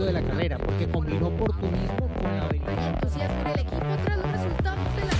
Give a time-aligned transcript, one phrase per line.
[0.00, 2.94] éxito de la carrera, porque combinó oportunismo con la habilidad.
[2.94, 5.12] entusiasmo el equipo tras los resultados de la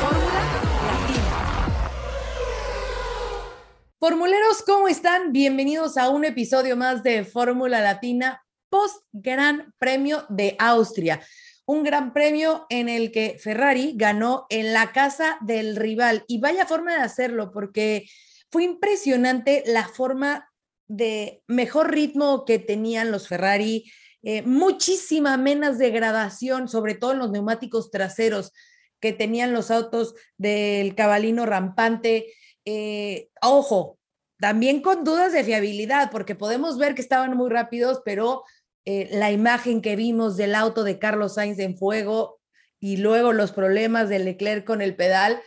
[0.00, 1.22] Fórmula Latina.
[3.98, 5.32] Formuleros, ¿cómo están?
[5.32, 11.20] Bienvenidos a un episodio más de Fórmula Latina post Gran Premio de Austria.
[11.66, 16.24] Un gran premio en el que Ferrari ganó en la casa del rival.
[16.28, 18.06] Y vaya forma de hacerlo, porque
[18.50, 20.48] fue impresionante la forma
[20.88, 23.90] de mejor ritmo que tenían los Ferrari,
[24.22, 28.52] eh, muchísima menos degradación, sobre todo en los neumáticos traseros
[29.00, 32.32] que tenían los autos del cabalino rampante.
[32.64, 33.98] Eh, ojo,
[34.38, 38.42] también con dudas de fiabilidad, porque podemos ver que estaban muy rápidos, pero
[38.84, 42.40] eh, la imagen que vimos del auto de Carlos Sainz en fuego
[42.80, 45.40] y luego los problemas de Leclerc con el pedal,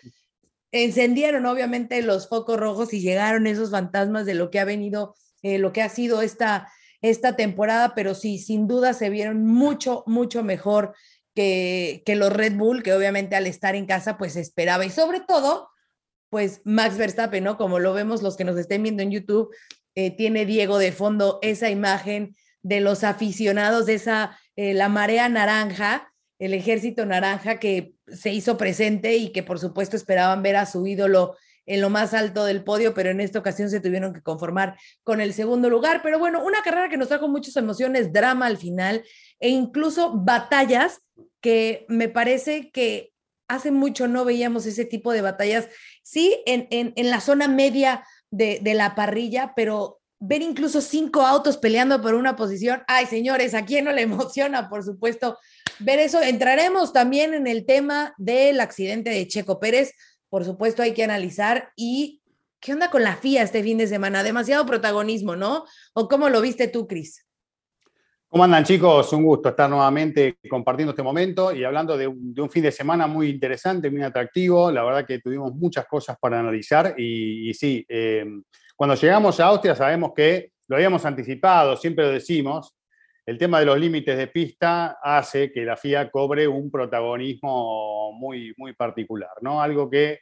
[0.71, 5.57] encendieron obviamente los focos rojos y llegaron esos fantasmas de lo que ha venido, eh,
[5.57, 6.71] lo que ha sido esta,
[7.01, 10.93] esta temporada, pero sí, sin duda se vieron mucho, mucho mejor
[11.35, 15.19] que, que los Red Bull, que obviamente al estar en casa pues esperaba y sobre
[15.21, 15.69] todo
[16.29, 17.57] pues Max Verstappen, ¿no?
[17.57, 19.53] Como lo vemos los que nos estén viendo en YouTube,
[19.95, 25.27] eh, tiene Diego de fondo esa imagen de los aficionados de esa, eh, la marea
[25.29, 30.65] naranja, el ejército naranja que se hizo presente y que por supuesto esperaban ver a
[30.65, 31.35] su ídolo
[31.69, 35.21] en lo más alto del podio, pero en esta ocasión se tuvieron que conformar con
[35.21, 36.01] el segundo lugar.
[36.01, 39.03] Pero bueno, una carrera que nos trajo muchas emociones, drama al final
[39.39, 41.01] e incluso batallas
[41.41, 43.13] que me parece que
[43.47, 45.67] hace mucho no veíamos ese tipo de batallas,
[46.01, 51.21] sí, en, en, en la zona media de, de, la parrilla, pero ver incluso cinco
[51.21, 55.37] autos peleando por una posición, ay señores, ¿a quién no le emociona, por supuesto,
[55.77, 56.19] ver eso?
[56.19, 59.93] Entraremos también en el tema del accidente de Checo Pérez,
[60.29, 62.21] por supuesto hay que analizar y
[62.59, 64.23] ¿qué onda con la FIA este fin de semana?
[64.23, 65.65] Demasiado protagonismo, ¿no?
[65.93, 67.25] ¿O cómo lo viste tú, Cris?
[68.27, 69.11] ¿Cómo andan chicos?
[69.13, 73.29] Un gusto estar nuevamente compartiendo este momento y hablando de un, fin de semana muy
[73.29, 74.71] interesante, muy atractivo.
[74.71, 78.25] La verdad que tuvimos muchas cosas para analizar y, y sí, eh,
[78.75, 82.75] cuando llegamos a Austria sabemos que lo habíamos anticipado, siempre lo decimos,
[83.29, 88.55] el tema de los límites de pista hace que la FIA cobre un protagonismo muy,
[88.57, 89.61] muy particular, ¿no?
[89.61, 90.21] Algo que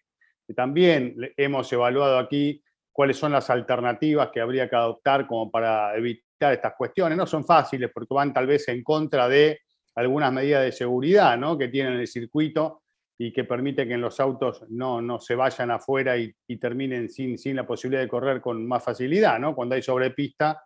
[0.54, 6.52] también hemos evaluado aquí, cuáles son las alternativas que habría que adoptar como para evitar
[6.52, 7.18] estas cuestiones.
[7.18, 9.62] No son fáciles porque van tal vez en contra de
[9.96, 11.58] algunas medidas de seguridad ¿no?
[11.58, 12.82] que tienen el circuito
[13.18, 17.38] y que permite que los autos no, no se vayan afuera y, y, terminen sin,
[17.38, 19.40] sin la posibilidad de correr con más facilidad.
[19.40, 19.56] ¿no?
[19.56, 20.62] Cuando hay sobrepista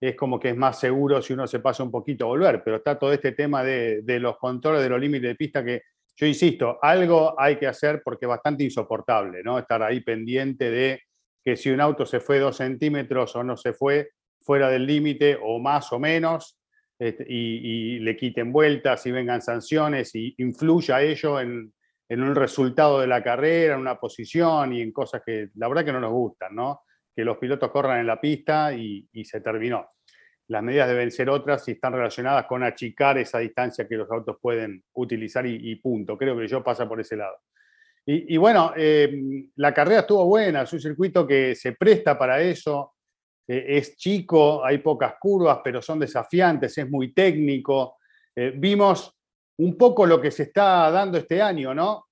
[0.00, 2.76] es como que es más seguro si uno se pasa un poquito a volver, pero
[2.76, 5.82] está todo este tema de, los controles de los límites de pista que
[6.16, 9.58] yo insisto, algo hay que hacer porque es bastante insoportable, ¿no?
[9.58, 11.02] Estar ahí pendiente de
[11.42, 15.38] que si un auto se fue dos centímetros o no se fue, fuera del límite
[15.40, 16.58] o más o menos
[16.98, 21.72] este, y, le quiten vueltas y vengan sanciones y influya ello en,
[22.08, 25.84] en, un resultado de la carrera, en una posición y en cosas que la verdad
[25.84, 26.82] que no nos gustan, ¿no?
[27.20, 29.90] Que los pilotos corran en la pista y, se terminó.
[30.48, 34.38] Las medidas deben ser otras si están relacionadas con achicar esa distancia que los autos
[34.40, 36.16] pueden utilizar y, punto.
[36.16, 37.36] Creo que yo pasa por ese lado.
[38.06, 39.12] Y, y bueno, eh,
[39.56, 42.94] la carrera estuvo buena, es un circuito que se presta para eso,
[43.46, 47.98] eh, es chico, hay pocas curvas, pero son desafiantes, es muy técnico.
[48.34, 49.14] Eh, vimos
[49.58, 52.06] un poco lo que se está dando este año, ¿no?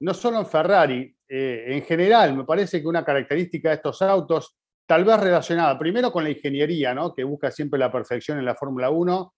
[0.00, 4.56] No solo en Ferrari, eh, en general, me parece que una característica de estos autos,
[4.86, 7.14] tal vez relacionada primero con la ingeniería, ¿no?
[7.14, 9.32] Que busca siempre la perfección en la Fórmula 1,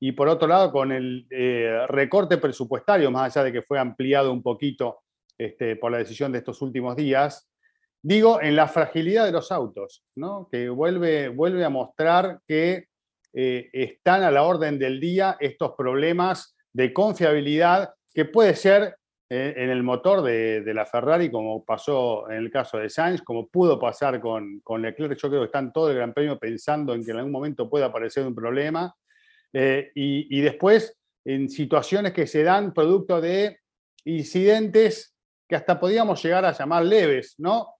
[0.00, 4.32] y por otro lado con el eh, recorte presupuestario, más allá de que fue ampliado
[4.32, 5.00] un poquito
[5.36, 7.48] este, por la decisión de estos últimos días,
[8.02, 10.48] digo, en la fragilidad de los autos, ¿no?
[10.50, 12.86] que vuelve, vuelve a mostrar que
[13.32, 18.96] eh, están a la orden del día estos problemas de confiabilidad que puede ser
[19.30, 23.46] en el motor de, de, la Ferrari, como pasó en el caso de Sainz, como
[23.48, 25.18] pudo pasar con, con Leclerc.
[25.18, 27.84] Yo creo que están todo el Gran Premio pensando en que en algún momento puede
[27.84, 28.94] aparecer un problema.
[29.52, 33.58] Eh, y, y después, en situaciones que se dan producto de
[34.04, 35.14] incidentes
[35.46, 37.74] que hasta podíamos llegar a llamar leves, ¿no?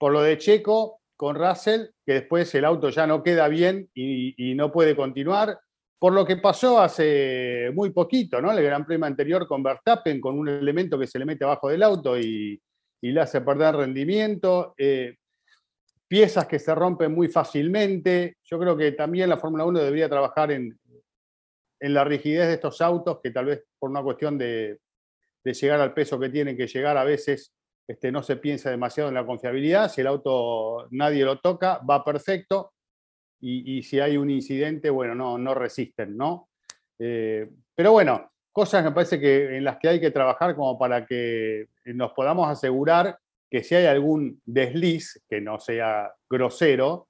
[0.00, 4.34] por lo de Checo con Russell, que después el auto ya no queda bien y,
[4.50, 5.60] y, no puede continuar,
[6.00, 8.50] por lo que pasó hace muy poquito, ¿no?
[8.50, 11.82] El Gran Premio anterior con Verstappen, con un elemento que se le mete abajo del
[11.82, 12.58] auto y,
[13.02, 15.16] y le hace perder rendimiento, eh,
[16.08, 18.38] piezas que se rompen muy fácilmente.
[18.42, 20.74] Yo creo que también la Fórmula 1 debería trabajar en,
[21.78, 24.78] en la rigidez de estos autos, que tal vez por una cuestión de,
[25.44, 27.52] de llegar al peso que tienen que llegar a veces
[27.86, 32.02] este, no se piensa demasiado en la confiabilidad, si el auto nadie lo toca, va
[32.02, 32.72] perfecto,
[33.40, 36.48] y, si hay un incidente, bueno, no, no resisten, ¿no?
[36.98, 41.06] Eh, pero bueno, cosas me parece que en las que hay que trabajar como para
[41.06, 43.18] que nos podamos asegurar
[43.50, 47.08] que si hay algún desliz que no sea grosero,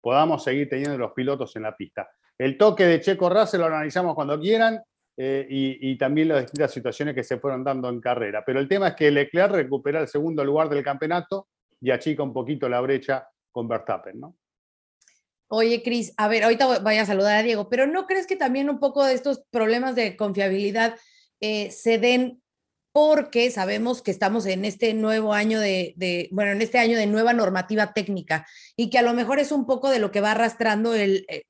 [0.00, 2.08] podamos seguir teniendo los pilotos en la pista.
[2.38, 4.80] El toque de Checo Russell lo analizamos cuando quieran
[5.16, 8.44] eh, y, también las distintas situaciones que se fueron dando en carrera.
[8.44, 11.48] Pero el tema es que Leclerc recupera el segundo lugar del campeonato
[11.80, 14.36] y achica un poquito la brecha con Verstappen, ¿no?
[15.48, 18.70] Oye, Cris, a ver, ahorita voy a saludar a Diego, pero ¿no crees que también
[18.70, 20.96] un poco de estos problemas de confiabilidad
[21.40, 22.42] eh, se den
[22.92, 27.32] porque sabemos que estamos en este nuevo año de, bueno, en este año de nueva
[27.32, 28.46] normativa técnica
[28.76, 31.42] y que a lo mejor es un poco de lo que va arrastrando el eh,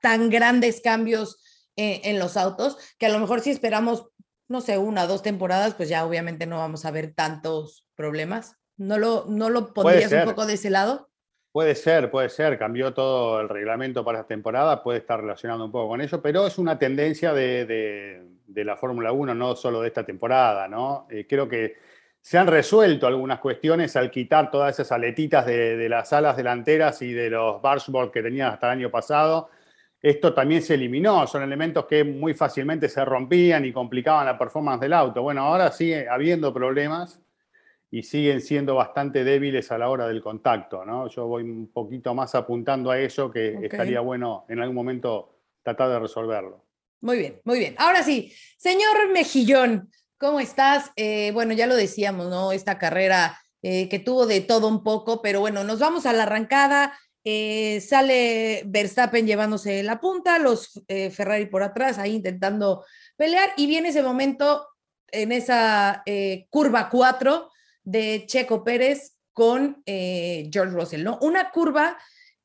[0.00, 1.38] tan grandes cambios
[1.76, 4.06] eh, en los autos, que a lo mejor si esperamos,
[4.48, 8.56] no sé, una o dos temporadas, pues ya obviamente no vamos a ver tantos problemas.
[8.78, 11.09] ¿No lo, no lo pondrías un poco de ese lado?
[11.52, 12.58] Puede ser, puede ser.
[12.58, 16.46] Cambió todo el reglamento para esta temporada, puede estar relacionado un poco con eso, pero
[16.46, 21.06] es una tendencia de de la Fórmula 1, no solo de esta temporada, ¿no?
[21.10, 21.76] Eh, creo que
[22.20, 27.12] se han resuelto algunas cuestiones al quitar todas esas aletitas de, las alas delanteras y
[27.12, 29.48] de los bargeboards que tenían hasta el año pasado.
[30.02, 34.80] Esto también se eliminó, son elementos que muy fácilmente se rompían y complicaban la performance
[34.80, 35.22] del auto.
[35.22, 37.20] Bueno, ahora sigue habiendo problemas
[37.90, 41.08] y siguen siendo bastante débiles a la hora del contacto, ¿no?
[41.08, 45.90] Yo voy un poquito más apuntando a eso, que estaría bueno en algún momento tratar
[45.90, 46.64] de resolverlo.
[47.00, 47.74] Muy bien, muy bien.
[47.78, 50.92] Ahora sí, señor Mejillón, ¿cómo estás?
[50.94, 52.52] Eh, bueno, ya lo decíamos, ¿no?
[52.52, 56.22] Esta carrera eh, que tuvo de todo un poco, pero bueno, nos vamos a la
[56.22, 56.96] arrancada.
[57.24, 62.84] Eh, sale Verstappen llevándose la punta, los Ferrari por atrás, ahí intentando
[63.16, 64.68] pelear, y viene ese momento
[65.08, 66.04] en esa
[66.50, 67.50] curva 4
[67.84, 71.18] de Checo Pérez con George Russell, ¿no?
[71.22, 71.96] Una curva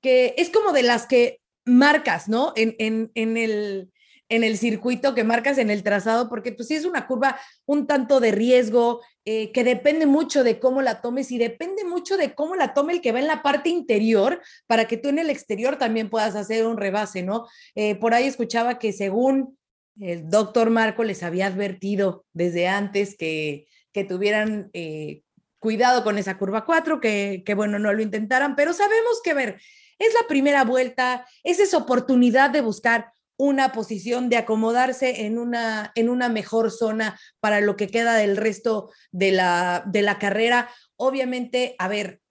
[0.01, 2.53] que es como de las que marcas, ¿no?
[2.55, 3.91] En, en, en el
[4.29, 7.85] en el circuito que marcas en el trazado, porque pues sí es una curva un
[7.85, 12.33] tanto de riesgo, eh, que depende mucho de cómo la tomes y depende mucho de
[12.33, 15.29] cómo la tome el que va en la parte interior para que tú en el
[15.29, 17.47] exterior también puedas hacer un rebase, ¿no?
[17.75, 19.57] Eh, por ahí escuchaba que según
[19.99, 25.21] el doctor Marco les había advertido desde antes que, que tuvieran eh,
[25.65, 29.59] cuidado con esa curva 4, que, bueno, no lo intentaran, pero sabemos que, ver,
[29.97, 35.91] es la primera vuelta, es esa oportunidad de buscar una posición de acomodarse en una,
[35.95, 40.69] en una mejor zona para lo que queda del resto de la, de la carrera.
[40.97, 42.21] Obviamente, a ver,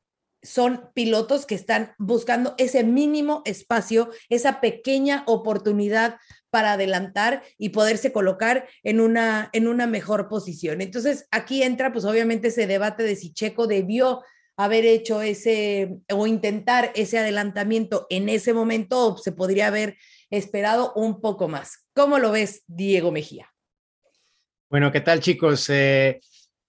[0.44, 6.18] son pilotos que están buscando ese mínimo espacio, esa pequeña oportunidad
[6.54, 10.82] para adelantar y poderse colocar en una, en una mejor posición.
[10.82, 14.22] Entonces, aquí entra pues obviamente ese debate de si Checo debió
[14.56, 19.96] haber hecho ese o intentar ese adelantamiento en ese momento o se podría haber
[20.30, 21.88] esperado un poco más.
[21.92, 23.52] ¿Cómo lo ves, Diego Mejía?
[24.70, 25.68] Bueno, ¿qué tal chicos?
[25.70, 26.20] Eh,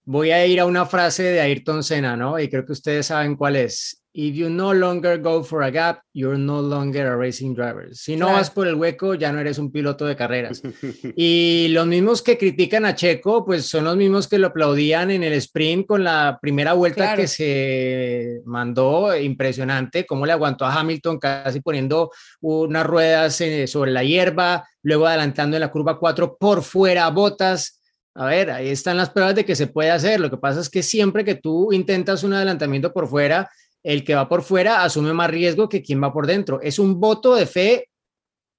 [0.02, 2.40] voy a ir a una frase de Ayrton Senna, ¿no?
[2.40, 4.02] Y creo que ustedes saben cuál es.
[4.18, 7.94] If you no longer go for a gap, you're no longer a racing driver.
[7.94, 10.62] Si no vas por el hueco, ya no eres un piloto de carreras.
[11.16, 15.22] y los mismos que critican a Checo, pues son los mismos que lo aplaudían en
[15.22, 21.18] el sprint con la primera vuelta que se mandó, impresionante, cómo le aguantó a Hamilton
[21.18, 26.62] casi poniendo unas ruedas eh, sobre la hierba, luego adelantando en la curva 4 por
[26.62, 27.82] fuera, botas.
[28.14, 30.20] A ver, ahí están las pruebas de que se puede hacer.
[30.20, 33.50] Lo que pasa es que siempre que tú intentas un adelantamiento por fuera,
[33.86, 36.60] el que va por fuera asume más riesgo que quien va por dentro.
[36.60, 37.88] Es un voto de fe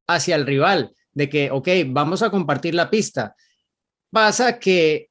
[0.07, 3.36] hacia el rival, de que, ok, vamos a compartir la pista.
[4.10, 5.10] Pasa que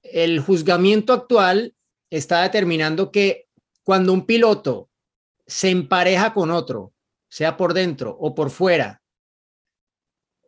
[0.00, 1.74] el juzgamiento actual
[2.08, 3.48] está determinando que
[3.82, 4.88] cuando un piloto
[5.46, 6.94] se empareja con otro,
[7.28, 9.02] sea por dentro o por fuera,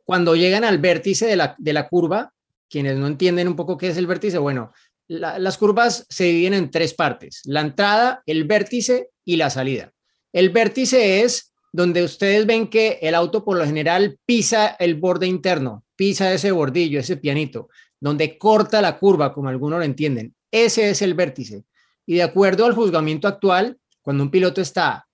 [0.05, 2.33] cuando llegan al vértice de la, de la curva,
[2.71, 4.73] quienes no entienden un poco qué es el vértice, bueno,
[5.11, 9.93] las curvas se dividen en tres partes, la entrada, el vértice y la salida.
[10.33, 15.27] El vértice es donde ustedes ven que el auto por lo general pisa el borde
[15.27, 20.37] interno, pisa ese bordillo, ese pianito, donde corta la curva, como algunos lo entienden.
[20.49, 21.65] Ese es el vértice.
[22.07, 25.09] Y de acuerdo al juzgamiento actual, cuando un piloto está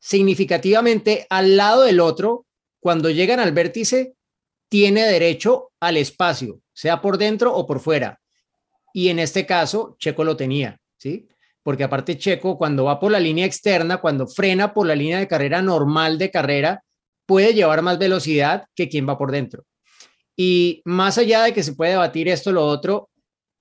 [0.00, 2.46] significativamente al lado del otro,
[2.80, 4.14] cuando llegan al vértice,
[4.68, 8.19] tiene derecho al espacio, sea por dentro o por fuera.
[8.92, 11.28] Y en este caso, Checo lo tenía, ¿sí?
[11.62, 15.28] Porque aparte Checo, cuando va por la línea externa, cuando frena por la línea de
[15.28, 16.82] carrera normal de carrera,
[17.26, 19.64] puede llevar más velocidad que quien va por dentro.
[20.36, 23.10] Y más allá de que se puede debatir esto o lo otro,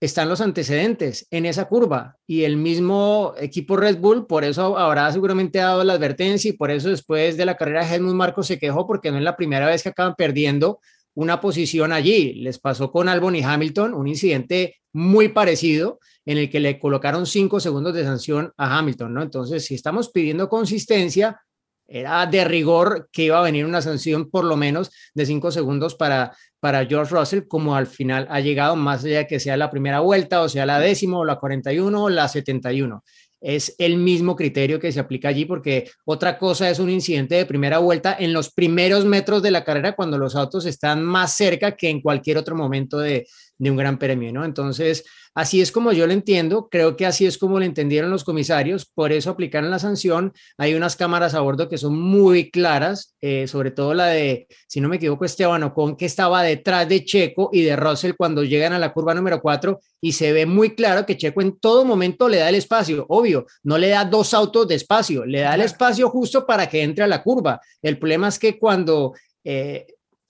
[0.01, 5.11] están los antecedentes en esa curva y el mismo equipo Red Bull por eso habrá
[5.11, 8.87] seguramente dado la advertencia y por eso después de la carrera Helmut Marco se quejó
[8.87, 10.79] porque no es la primera vez que acaban perdiendo
[11.19, 12.33] una posición allí.
[12.35, 17.25] Les pasó con Albon y Hamilton un incidente muy parecido en el que le colocaron
[17.25, 19.21] cinco segundos de sanción a Hamilton, ¿no?
[19.21, 21.41] Entonces, si estamos pidiendo consistencia,
[21.87, 25.93] era de rigor que iba a venir una sanción por lo menos de cinco segundos
[25.95, 29.69] para, para George Russell, como al final ha llegado, más allá de que sea la
[29.69, 33.03] primera vuelta, o sea la décima, o la 41, o la 71.
[33.41, 37.45] Es el mismo criterio que se aplica allí, porque otra cosa es un incidente de
[37.45, 41.75] primera vuelta en los primeros metros de la carrera, cuando los autos están más cerca
[41.75, 43.27] que en cualquier otro momento de,
[43.57, 44.45] de un gran premio, ¿no?
[44.45, 45.05] Entonces,
[45.35, 48.85] Así es como yo lo entiendo, creo que así es como lo entendieron los comisarios,
[48.85, 50.33] por eso aplicaron la sanción.
[50.57, 54.81] Hay unas cámaras a bordo que son muy claras, eh, sobre todo la de, si
[54.81, 58.73] no me equivoco, Esteban Ocon, que estaba detrás de Checo y de Russell cuando llegan
[58.73, 62.27] a la curva número 4 y se ve muy claro que Checo en todo momento
[62.27, 65.61] le da el espacio, obvio, no le da dos autos de espacio, le da el
[65.61, 67.61] espacio justo para que entre a la curva.
[67.81, 69.13] El problema es que cuando...
[69.43, 69.87] Eh,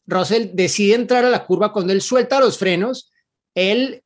[0.10, 3.12] Russell decide entrar a la curva cuando él suelta los frenos,
[3.56, 4.02] él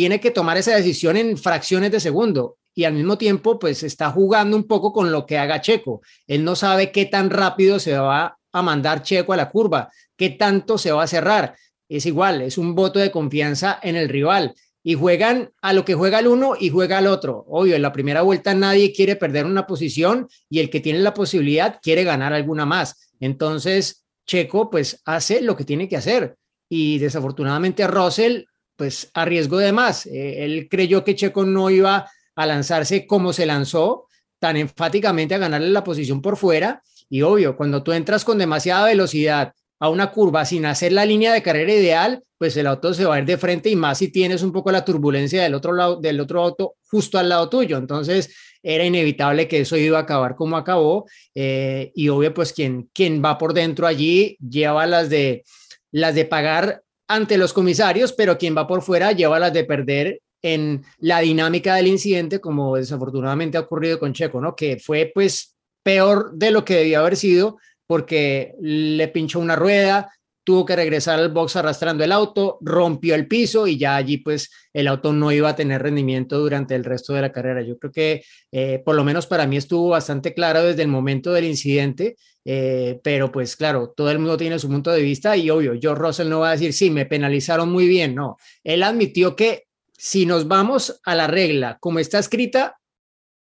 [0.00, 4.10] tiene que tomar esa decisión en fracciones de segundo y al mismo tiempo pues está
[4.10, 6.00] jugando un poco con lo que haga Checo.
[6.26, 10.30] Él no sabe qué tan rápido se va a mandar Checo a la curva, qué
[10.30, 11.54] tanto se va a cerrar.
[11.86, 15.92] Es igual, es un voto de confianza en el rival y juegan a lo que
[15.92, 17.44] juega el uno y juega el otro.
[17.50, 21.12] Obvio, en la primera vuelta nadie quiere perder una posición y el que tiene la
[21.12, 23.12] posibilidad quiere ganar alguna más.
[23.20, 26.38] Entonces, Checo pues hace lo que tiene que hacer
[26.70, 28.44] y desafortunadamente Russell
[28.80, 30.06] pues arriesgó de más.
[30.06, 34.06] Eh, él creyó que Checo no iba a lanzarse como se lanzó,
[34.38, 36.82] tan enfáticamente a ganarle la posición por fuera.
[37.10, 41.34] Y obvio, cuando tú entras con demasiada velocidad a una curva sin hacer la línea
[41.34, 44.08] de carrera ideal, pues el auto se va a ir de frente y más si
[44.08, 47.76] tienes un poco la turbulencia del otro lado, del otro auto justo al lado tuyo.
[47.76, 51.04] Entonces era inevitable que eso iba a acabar como acabó.
[51.34, 55.44] Eh, y obvio, pues quien, quien va por dentro allí lleva las de,
[55.90, 60.20] las de pagar ante los comisarios, pero quien va por fuera lleva las de perder
[60.42, 64.54] en la dinámica del incidente, como desafortunadamente ha ocurrido con Checo, ¿no?
[64.54, 70.12] Que fue pues peor de lo que debía haber sido porque le pinchó una rueda,
[70.50, 74.50] tuvo que regresar al box arrastrando el auto, rompió el piso y ya allí pues
[74.72, 77.62] el auto no iba a tener rendimiento durante el resto de la carrera.
[77.62, 81.32] Yo creo que eh, por lo menos para mí estuvo bastante claro desde el momento
[81.32, 85.50] del incidente, eh, pero pues claro, todo el mundo tiene su punto de vista y
[85.50, 89.36] obvio, George Russell no va a decir, sí, me penalizaron muy bien, no, él admitió
[89.36, 92.80] que si nos vamos a la regla como está escrita,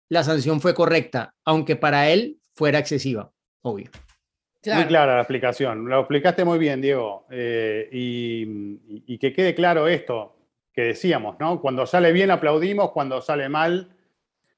[0.09, 3.31] la sanción fue correcta, aunque para él fuera excesiva,
[3.61, 3.89] obvio.
[4.65, 7.25] Muy clara la explicación, lo explicaste muy bien, Diego.
[7.31, 10.35] Eh, y, que quede claro esto
[10.73, 11.59] que decíamos, ¿no?
[11.59, 13.89] Cuando sale bien aplaudimos, cuando sale mal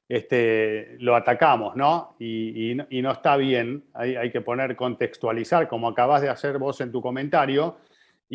[0.08, 2.16] este, lo atacamos, ¿no?
[2.20, 6.92] Y, no está bien, hay, hay, que poner, contextualizar, como acabas de hacer vos en
[6.92, 7.78] tu comentario,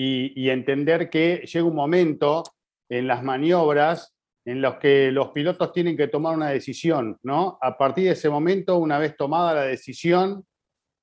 [0.01, 2.45] y, entender que llega un momento
[2.89, 7.59] en las maniobras en los que los pilotos tienen que tomar una decisión, ¿no?
[7.61, 10.47] A partir de ese momento, una vez tomada la decisión,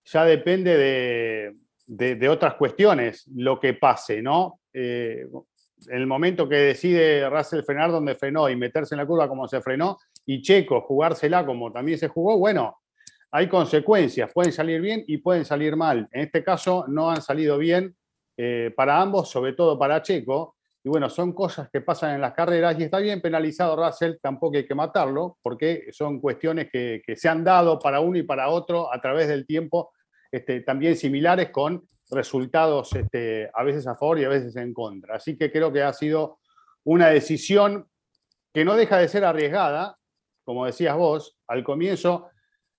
[0.05, 1.53] ya depende
[1.87, 4.61] de, otras cuestiones lo que pase, ¿no?
[4.73, 5.27] Eh,
[5.89, 9.61] el momento que decide Russell frenar donde frenó y meterse en la curva como se
[9.61, 12.79] frenó, y Checo jugársela como también se jugó, bueno,
[13.31, 16.07] hay consecuencias, pueden salir bien y pueden salir mal.
[16.11, 17.95] En este caso no han salido bien
[18.37, 20.54] eh, para ambos, sobre todo para Checo.
[20.85, 24.55] Y bueno, son cosas que pasan en las carreras y está bien penalizado Russell, tampoco
[24.55, 28.49] hay que matarlo, porque son cuestiones que, que se han dado para uno y para
[28.49, 29.93] otro a través del tiempo
[30.31, 35.15] este, también similares con resultados este, a veces a favor y a veces en contra.
[35.15, 36.37] Así que creo que ha sido
[36.83, 37.87] una decisión
[38.53, 39.95] que no deja de ser arriesgada,
[40.43, 42.29] como decías vos, al comienzo.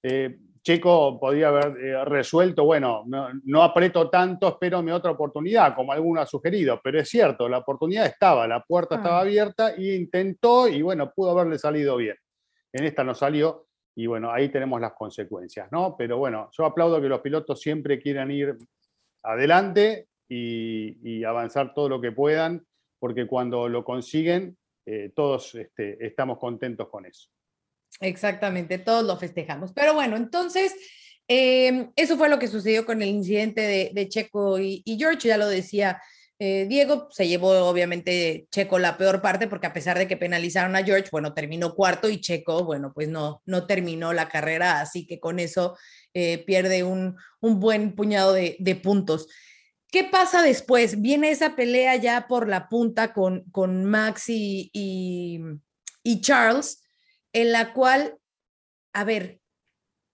[0.04, 5.76] Eh, Checo podría haber eh, resuelto, bueno, no, no, aprieto tanto, espero mi otra oportunidad,
[5.76, 9.20] como alguno ha sugerido, pero es cierto, la oportunidad estaba, la puerta estaba ah.
[9.20, 12.16] abierta e intentó y bueno, pudo haberle salido bien.
[12.72, 15.94] En esta no salió y bueno, ahí tenemos las consecuencias, ¿no?
[15.96, 18.56] Pero bueno, yo aplaudo que los pilotos siempre quieran ir
[19.22, 22.66] adelante y, avanzar todo lo que puedan,
[22.98, 27.28] porque cuando lo consiguen, eh, todos este, estamos contentos con eso.
[28.00, 29.72] Exactamente, todos lo festejamos.
[29.72, 30.74] Pero bueno, entonces,
[31.28, 35.48] eh, eso fue lo que sucedió con el incidente de, Checo y, George, ya lo
[35.48, 36.00] decía
[36.38, 40.76] eh, Diego se llevó obviamente Checo la peor parte porque a pesar de que penalizaron
[40.76, 45.06] a George, bueno, terminó cuarto y Checo, bueno, pues no, no terminó la carrera, así
[45.06, 45.78] que con eso
[46.12, 49.28] eh, pierde un, buen puñado de, puntos.
[49.90, 51.00] ¿Qué pasa después?
[51.00, 56.85] Viene esa pelea ya por la punta con, con Max y, y Charles,
[57.36, 58.16] en la cual,
[58.94, 59.40] a ver,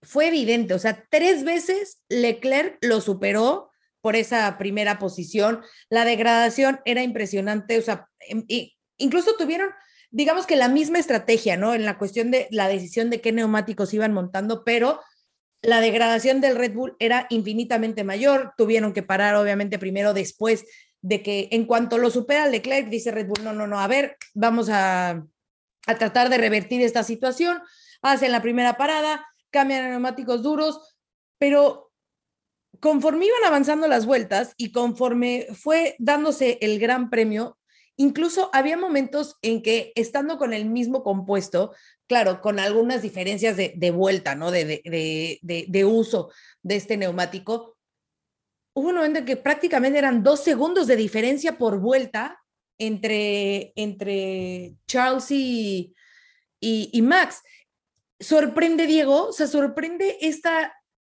[0.03, 5.63] fue evidente, o sea, tres veces Leclerc lo superó por esa primera posición.
[5.89, 8.45] La degradación era impresionante, o sea, em,
[8.99, 9.71] incluso tuvieron,
[10.11, 11.75] digamos que la misma estrategia, ¿no?
[11.75, 15.01] En la cuestión de la decisión de qué neumáticos iban montando, pero
[15.63, 18.53] la degradación del Red Bull era infinitamente mayor.
[18.57, 20.65] Tuvieron que parar, obviamente, primero después
[21.03, 24.17] de que en cuanto lo supera Leclerc, dice Red Bull, no, no, no, a ver,
[24.35, 25.25] vamos a,
[25.87, 27.61] a tratar de revertir esta situación.
[28.03, 30.97] Hacen la primera parada, cambian neumáticos duros,
[31.39, 31.93] pero
[32.81, 37.59] conforme iban avanzando las vueltas y conforme fue dándose el gran premio,
[37.97, 41.75] incluso había momentos en que estando con el mismo compuesto,
[42.09, 44.51] claro, con algunas diferencias de, de vuelta, ¿no?
[44.51, 47.77] De, de, de, uso de este neumático,
[48.75, 52.42] hubo un momento en que prácticamente eran dos segundos de diferencia por vuelta
[52.87, 55.95] entre, entre Charles y,
[56.61, 57.43] y, Max
[58.19, 60.75] sorprende, Diego, o sea, sorprende esta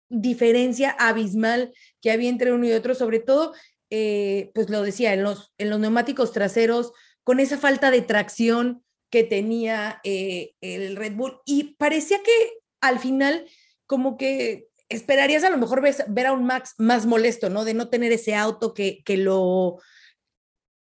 [0.09, 3.53] diferencia abismal que había entre uno y otro, sobre todo,
[3.89, 6.91] eh, pues lo decía, en los, en los neumáticos traseros,
[7.23, 11.39] con esa falta de tracción que tenía eh, el Red Bull.
[11.45, 13.45] Y parecía que al final,
[13.85, 17.63] como que esperarías a lo mejor ver, a un Max más molesto, ¿no?
[17.63, 19.79] De no tener ese auto que, que lo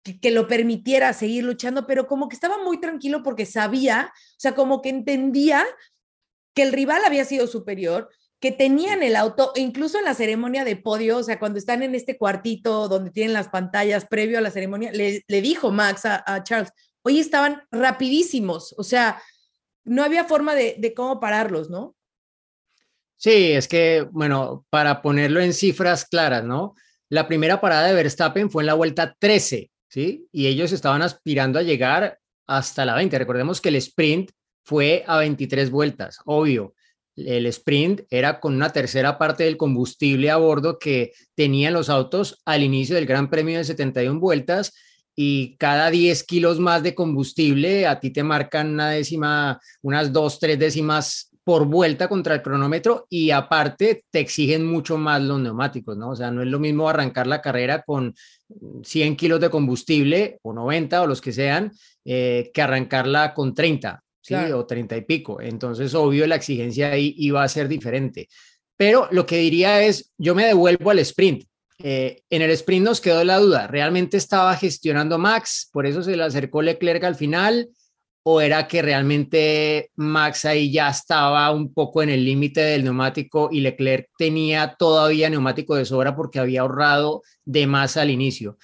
[0.03, 4.55] que, lo permitiera seguir luchando, pero como que estaba muy tranquilo porque sabía, o sea,
[4.55, 5.65] como que entendía
[6.53, 10.75] que el rival había sido superior, que tenían el auto, incluso en la ceremonia de
[10.75, 14.51] podio, o sea, cuando están en este cuartito donde tienen las pantallas previo a la
[14.51, 16.72] ceremonia, le, dijo Max a, Charles,
[17.03, 19.22] hoy estaban rapidísimos, o sea,
[19.84, 21.96] no había forma de, de cómo pararlos, ¿no?
[23.17, 26.74] Sí, es que, bueno, para ponerlo en cifras claras, ¿no?
[27.08, 30.27] La primera parada de Verstappen fue en la vuelta 13, ¿sí?
[30.31, 32.17] Y ellos estaban aspirando a llegar
[32.48, 33.19] hasta la 20.
[33.19, 34.31] Recordemos que el sprint
[34.63, 36.74] fue a 23 vueltas, obvio.
[37.15, 42.42] El sprint era con una tercera parte del combustible a bordo que tenían los autos
[42.46, 44.74] al inicio del Gran Premio de 71 vueltas
[45.13, 50.39] y cada 10 kilos más de combustible a ti te marcan una décima, unas dos,
[50.39, 55.97] tres décimas por vuelta contra el cronómetro y aparte te exigen mucho más los neumáticos,
[55.97, 56.11] ¿no?
[56.11, 58.13] O sea, no es lo mismo arrancar la carrera con
[58.83, 61.71] 100 kilos de combustible o 90 o los que sean
[62.05, 64.03] eh, que arrancarla con 30.
[64.21, 64.35] ¿sí?
[64.35, 65.41] O 30 y pico.
[65.41, 68.27] Entonces, obvio, la exigencia ahí iba a ser diferente.
[68.77, 71.43] Pero lo que diría es, yo me devuelvo al sprint.
[71.83, 75.69] Eh, en el sprint nos quedó la duda, ¿realmente estaba gestionando Max?
[75.73, 77.69] ¿Por eso se le acercó Leclerc al final?
[78.24, 83.50] ¿O era que realmente Max ahí ya estaba un poco en el límite del neumático
[83.51, 88.57] y Leclerc tenía todavía neumático de sobra porque había ahorrado de más al inicio?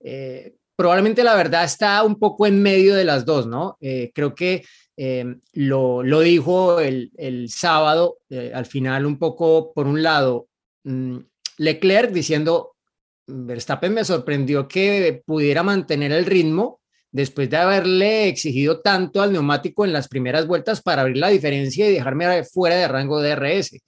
[0.00, 3.78] Eh, probablemente la verdad está un poco en medio de las dos, ¿no?
[3.80, 4.64] Eh, creo que
[4.96, 8.18] eh, lo, lo, dijo el, el sábado,
[8.52, 10.48] al final un poco, por un lado,
[10.84, 11.18] mm,
[11.58, 12.74] Leclerc diciendo,
[13.26, 19.84] Verstappen me sorprendió que pudiera mantener el ritmo después de haberle exigido tanto al neumático
[19.84, 23.80] en las primeras vueltas para abrir la diferencia y dejarme fuera de rango de RS.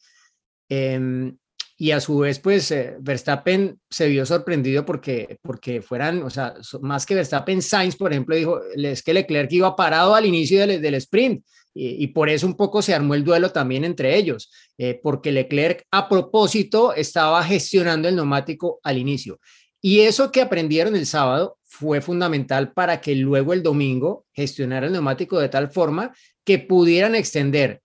[0.69, 1.37] Em,
[1.77, 6.55] y a su vez, pues eh, Verstappen se vio sorprendido porque, porque fueran, o sea,
[6.83, 10.83] más que Verstappen, Sainz, por ejemplo, dijo, es que Leclerc iba parado al inicio del,
[10.83, 14.99] del sprint y, por eso un poco se armó el duelo también entre ellos, eh,
[15.01, 19.39] porque Leclerc a propósito estaba gestionando el neumático al inicio.
[19.81, 24.93] Y eso que aprendieron el sábado fue fundamental para que luego el domingo gestionara el
[24.93, 26.15] neumático de tal forma
[26.45, 27.81] que pudieran extender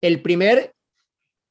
[0.00, 0.74] el primer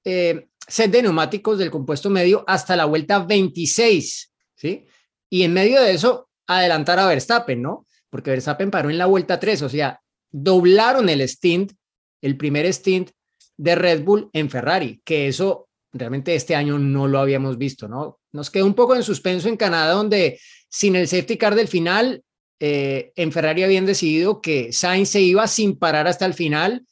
[0.04, 4.86] eh, set de neumáticos del compuesto medio hasta la vuelta 26, ¿sí?
[5.30, 7.86] Y en medio de eso, adelantar a Verstappen, ¿no?
[8.10, 11.74] Porque Verstappen paró en la vuelta 3, o sea, doblaron el stint,
[12.22, 13.12] el primer stint
[13.58, 18.20] de Red Bull en Ferrari, que eso realmente este año no lo habíamos visto, ¿no?
[18.32, 22.24] Nos quedó un poco en suspenso en Canadá, donde sin el safety car del final,
[22.60, 26.86] eh, en Ferrari habían decidido que Sainz se iba sin parar hasta el final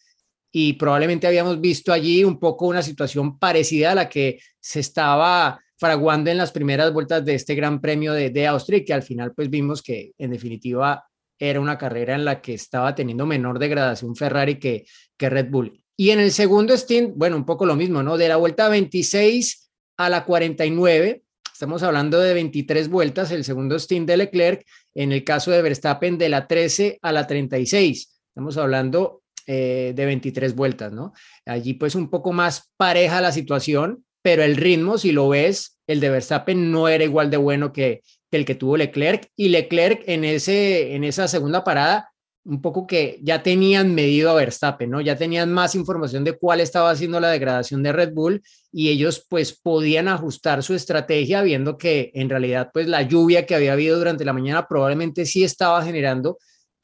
[0.52, 5.60] y probablemente habíamos visto allí un poco una situación parecida a la que se estaba
[5.78, 9.34] fraguando en las primeras vueltas de este Gran Premio de, Austria y que al final
[9.36, 11.06] pues vimos que en definitiva
[11.38, 15.84] era una carrera en la que estaba teniendo menor degradación Ferrari que, que Red Bull.
[16.00, 18.18] Y en el segundo stint, bueno, un poco lo mismo, ¿no?
[18.18, 24.08] De la vuelta 26 a la 49, estamos hablando de 23 vueltas, el segundo stint
[24.08, 28.22] de Leclerc, en el caso de Verstappen de la 13 a la 36.
[28.30, 31.14] Estamos hablando eh, de 23 vueltas, ¿no?
[31.48, 36.00] Allí pues un poco más pareja la situación, pero el ritmo, si lo ves, el
[36.00, 40.04] de Verstappen no era igual de bueno que, que el que tuvo Leclerc y Leclerc
[40.06, 42.12] en, ese, en esa segunda parada
[42.48, 45.02] un poco que ya tenían medido a Verstappen, ¿no?
[45.02, 49.26] Ya tenían más información de cuál estaba haciendo la degradación de Red Bull y ellos
[49.28, 53.98] pues podían ajustar su estrategia viendo que en realidad pues la lluvia que había habido
[53.98, 56.38] durante la mañana probablemente sí estaba generando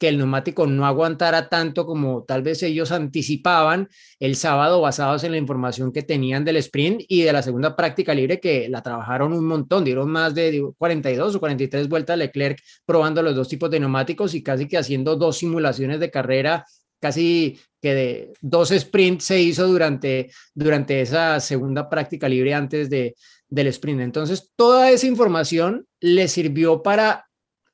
[0.04, 3.88] que el neumático no aguantara tanto como tal vez ellos anticipaban
[4.20, 8.12] el sábado basados en la información que tenían del sprint y de la segunda práctica
[8.12, 13.22] libre que la trabajaron un montón, dieron más de 42 o 43 vueltas Leclerc probando
[13.22, 16.66] los dos tipos de neumáticos y casi que haciendo dos simulaciones de carrera
[17.00, 23.14] casi que de dos sprints se hizo durante, durante esa segunda práctica libre antes de,
[23.48, 24.02] del sprint.
[24.02, 27.26] Entonces, toda esa información le sirvió para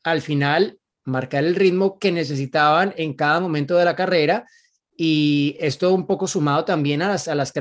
[0.05, 0.80] al final
[1.11, 4.46] marcar el ritmo que necesitaban en cada momento de la carrera.
[4.96, 7.53] Y esto un poco sumado también a las, a las,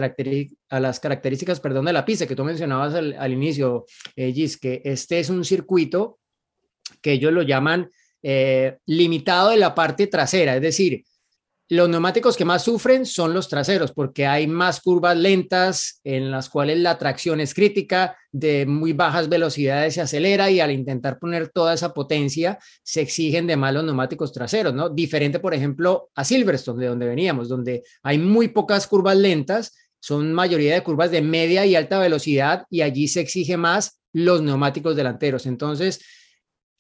[0.69, 3.85] a las características perdón, de la pista que tú mencionabas al, inicio,
[4.15, 6.19] eh, Gis, que este es un circuito
[7.01, 7.89] que ellos lo llaman
[8.21, 11.03] eh, limitado de la parte trasera, es decir,
[11.71, 16.49] los neumáticos que más sufren son los traseros porque hay más curvas lentas en las
[16.49, 21.49] cuales la tracción es crítica, de muy bajas velocidades se acelera y al intentar poner
[21.49, 24.89] toda esa potencia se exigen de más los neumáticos traseros, ¿no?
[24.89, 30.33] Diferente, por ejemplo, a Silverstone, de donde veníamos, donde hay muy pocas curvas lentas, son
[30.33, 34.95] mayoría de curvas de media y alta velocidad y allí se exige más los neumáticos
[34.95, 35.45] delanteros.
[35.45, 36.01] Entonces,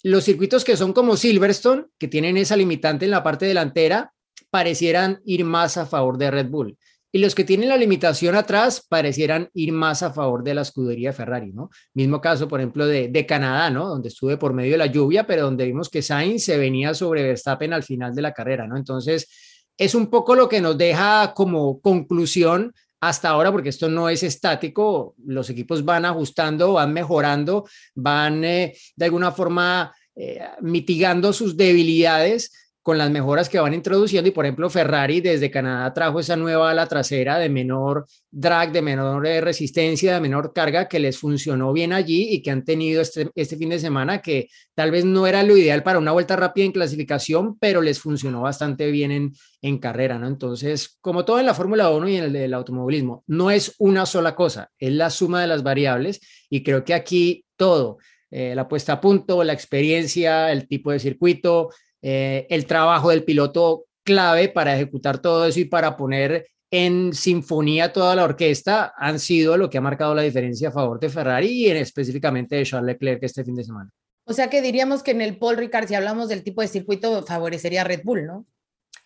[0.01, 4.13] los circuitos que son como Silverstone, que tienen esa limitante en la parte delantera,
[4.49, 6.77] parecieran ir más a favor de Red Bull.
[7.11, 11.11] Y los que tienen la limitación atrás parecieran ir más a favor de la escudería
[11.11, 11.71] Ferrari, ¿no?
[11.95, 13.87] Mismo caso, por ejemplo, de, Canadá, ¿no?
[13.87, 17.23] Donde estuve por medio de la lluvia, pero donde vimos que Sainz se venía sobre
[17.23, 18.77] Verstappen al final de la carrera, ¿no?
[18.77, 19.27] Entonces,
[19.75, 24.21] es un poco lo que nos deja como conclusión hasta ahora, porque esto no es
[24.21, 31.55] estático, los equipos van ajustando, van mejorando, van eh, de alguna forma eh, mitigando sus
[31.55, 36.35] debilidades con las mejoras que van introduciendo y por ejemplo Ferrari desde Canadá trajo esa
[36.35, 41.17] nueva ala trasera de menor drag, de menor eh, resistencia, de menor carga que les
[41.17, 45.05] funcionó bien allí y que han tenido este, este fin de semana que tal vez
[45.05, 49.11] no era lo ideal para una vuelta rápida en clasificación, pero les funcionó bastante bien
[49.11, 50.27] en, en carrera, ¿no?
[50.27, 54.05] Entonces, como todo en la Fórmula 1 y en el del automovilismo, no es una
[54.05, 57.97] sola cosa, es la suma de las variables y creo que aquí todo,
[58.31, 61.69] eh, la puesta a punto, la experiencia, el tipo de circuito,
[62.01, 67.91] eh, el trabajo del piloto clave para ejecutar todo eso y para poner en sinfonía
[67.91, 71.47] toda la orquesta han sido lo que ha marcado la diferencia a favor de Ferrari
[71.47, 73.89] y en específicamente de Charles Leclerc este fin de semana.
[74.25, 77.23] O sea que diríamos que en el Paul Ricard, si hablamos del tipo de circuito,
[77.25, 78.45] favorecería a Red Bull, ¿no?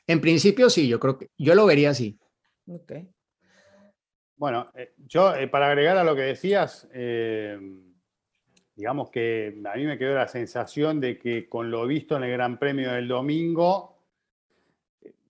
[0.05, 2.19] En principio sí, yo creo que yo lo vería así.
[2.67, 2.91] Ok.
[4.35, 6.89] Bueno, eh, yo eh, para agregar a lo que decías,
[8.75, 12.31] digamos que a mí me quedó la sensación de que con lo visto en el
[12.31, 13.93] Gran Premio del domingo,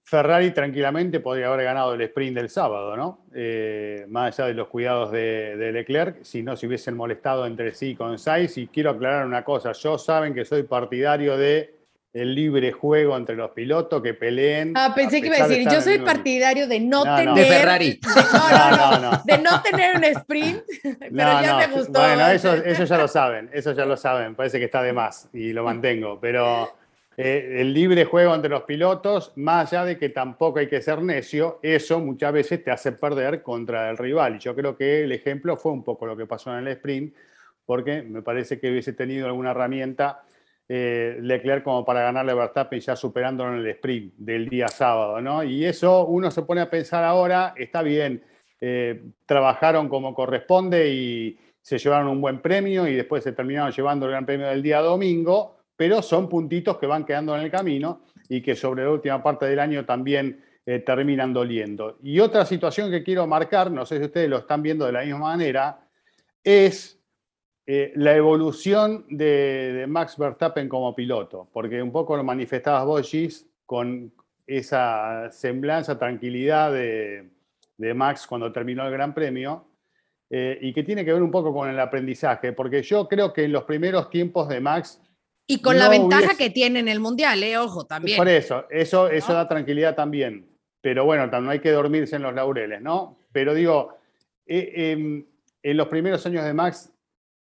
[0.06, 3.26] Ferrari tranquilamente podría haber ganado el sprint del sábado, ¿no?
[3.34, 7.96] Eh, más allá de los cuidados de, Leclerc, si no se hubiesen molestado entre sí
[7.96, 8.58] con Sainz.
[8.58, 11.74] Y quiero aclarar una cosa, yo saben que soy partidario de
[12.14, 14.74] el libre juego entre los pilotos que peleen.
[14.76, 17.34] Ah, pensé que iba a decir, yo soy partidario de no, tener.
[17.34, 18.00] De Ferrari.
[18.72, 20.62] no, no, de no tener un sprint,
[21.00, 22.00] pero ya me gustó.
[22.00, 25.28] Bueno, eso, eso ya lo saben, eso ya lo saben, parece que está de más
[25.34, 26.72] y lo mantengo, pero
[27.18, 31.02] eh, el libre juego entre los pilotos, más allá de que tampoco hay que ser
[31.02, 34.36] necio, eso muchas veces te hace perder contra el rival.
[34.36, 37.16] Y yo creo que el ejemplo fue un poco lo que pasó en el sprint,
[37.66, 40.24] porque me parece que hubiese tenido alguna herramienta
[40.68, 45.20] eh, Leclerc como para ganarle a Verstappen ya superándolo en el sprint del día sábado,
[45.22, 45.44] ¿no?
[45.44, 48.24] Y eso uno se pone a pensar ahora, está bien,
[48.62, 54.06] eh, trabajaron como corresponde y se llevaron un buen premio y después se terminaron llevando
[54.06, 58.02] el gran premio del día domingo, pero son puntitos que van quedando en el camino
[58.30, 61.98] y que sobre la última parte del año también eh, terminan doliendo.
[62.04, 65.02] Y otra situación que quiero marcar, no sé si ustedes lo están viendo de la
[65.02, 65.82] misma manera,
[66.42, 67.03] es
[67.66, 73.48] eh, la evolución de, Max Verstappen como piloto, porque un poco lo manifestabas vos, Gis,
[73.66, 74.12] con
[74.46, 77.30] esa semblanza, tranquilidad de,
[77.96, 79.66] Max cuando terminó el Gran Premio,
[80.30, 83.44] eh, y que tiene que ver un poco con el aprendizaje, porque yo creo que
[83.44, 85.02] en los primeros tiempos de Max...
[85.46, 88.18] Y con la ventaja que tiene en el Mundial, eh, ojo, también.
[88.18, 90.48] Por eso, eso, eso da tranquilidad también.
[90.80, 93.18] Pero bueno, no hay que dormirse en los laureles, ¿no?
[93.32, 93.98] Pero digo,
[94.46, 95.26] em,
[95.62, 96.93] en los primeros años de Max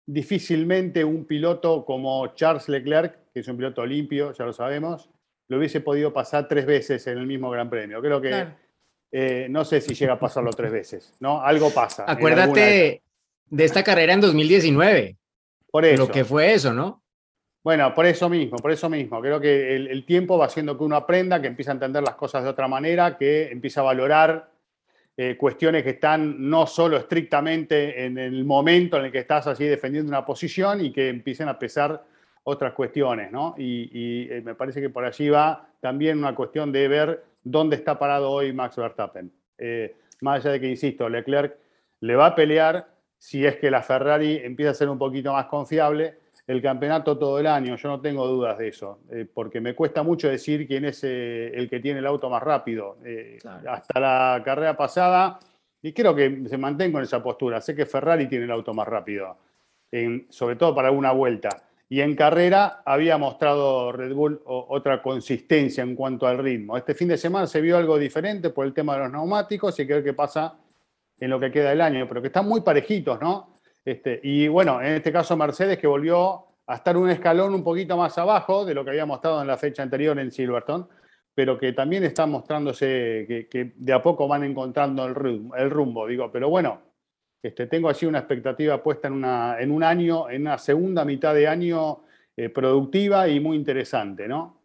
[0.06, 5.10] difícilmente un piloto como Charles Leclerc, que es un piloto limpio, ya lo sabemos,
[5.48, 8.00] lo hubiese podido pasar tres veces en el mismo Gran Premio.
[8.00, 8.46] Creo que
[9.12, 11.42] eh, no sé si llega a pasarlo tres veces, ¿no?
[11.42, 12.04] Algo pasa.
[12.06, 13.02] Acuérdate,
[13.48, 15.16] de esta carrera en 2019.
[15.70, 16.06] Por eso.
[16.06, 17.02] Lo que fue eso, ¿no?
[17.62, 19.20] Bueno, por eso mismo, por eso mismo.
[19.20, 22.14] Creo que el, el tiempo va haciendo que uno aprenda, que empiece a entender las
[22.14, 24.50] cosas de otra manera, que empiece a valorar
[25.18, 29.64] eh, cuestiones que están no solo estrictamente en el momento en el que estás así
[29.64, 32.04] defendiendo una posición y que empiecen a pesar
[32.44, 33.54] otras cuestiones, ¿no?
[33.56, 37.98] Y, eh, me parece que por allí va también una cuestión de ver dónde está
[37.98, 39.32] parado hoy Max Verstappen.
[39.56, 41.56] Eh, más allá de que, insisto, Leclerc
[42.00, 42.86] le va a pelear
[43.18, 47.40] si es que la Ferrari empieza a ser un poquito más confiable el campeonato todo
[47.40, 50.84] el año, yo no tengo dudas de eso, eh, porque me cuesta mucho decir quién
[50.84, 52.98] es eh, el que tiene el auto más rápido.
[53.04, 53.70] Eh, claro.
[53.70, 55.40] Hasta la carrera pasada,
[55.82, 58.86] y creo que se mantengo en esa postura, sé que Ferrari tiene el auto más
[58.86, 59.36] rápido,
[59.90, 61.48] en, sobre todo para una vuelta.
[61.88, 66.76] Y en carrera había mostrado Red Bull otra consistencia en cuanto al ritmo.
[66.76, 69.82] Este fin de semana se vio algo diferente por el tema de los neumáticos y
[69.82, 70.58] hay que ver qué pasa
[71.18, 73.55] en lo que queda del año, pero que están muy parejitos, ¿no?
[73.86, 77.96] Este, y bueno, en este caso Mercedes que volvió a estar un escalón un poquito
[77.96, 80.86] más abajo de lo que había mostrado en la fecha anterior en Silverstone,
[81.32, 86.04] pero que también está mostrándose que, de a poco van encontrando el rumbo, el rumbo,
[86.08, 86.82] digo, pero bueno,
[87.40, 91.32] este, tengo así una expectativa puesta en, una, en un año, en una segunda mitad
[91.32, 92.00] de año
[92.36, 94.55] eh, productiva y muy interesante, ¿no?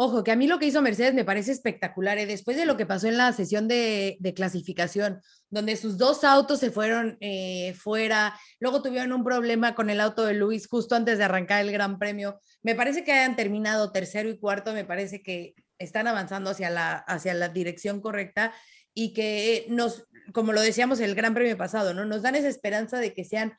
[0.00, 2.18] Ojo, que a mí lo que hizo Mercedes me parece espectacular.
[2.18, 2.26] ¿eh?
[2.26, 6.70] Después de lo que pasó en la sesión de, clasificación, donde sus dos autos se
[6.70, 11.24] fueron eh, fuera, luego tuvieron un problema con el auto de Luis justo antes de
[11.24, 12.38] arrancar el Gran Premio.
[12.62, 16.92] Me parece que hayan terminado tercero y cuarto, me parece que están avanzando hacia la,
[16.92, 18.54] hacia la dirección correcta
[18.94, 22.04] y que nos, como lo decíamos el Gran Premio pasado, ¿no?
[22.04, 23.52] Nos dan esa esperanza de que sean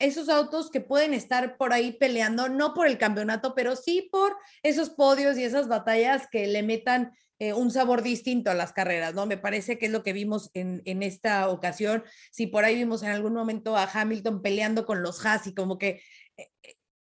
[0.00, 4.36] esos autos que pueden estar por ahí peleando, no por el campeonato, pero sí por
[4.62, 9.14] esos podios y esas batallas que le metan eh, un sabor distinto a las carreras,
[9.14, 9.26] ¿no?
[9.26, 12.04] Me parece que es lo que vimos en, en, esta ocasión.
[12.32, 15.78] Si por ahí vimos en algún momento a Hamilton peleando con los Haas y como
[15.78, 16.02] que
[16.36, 16.48] eh,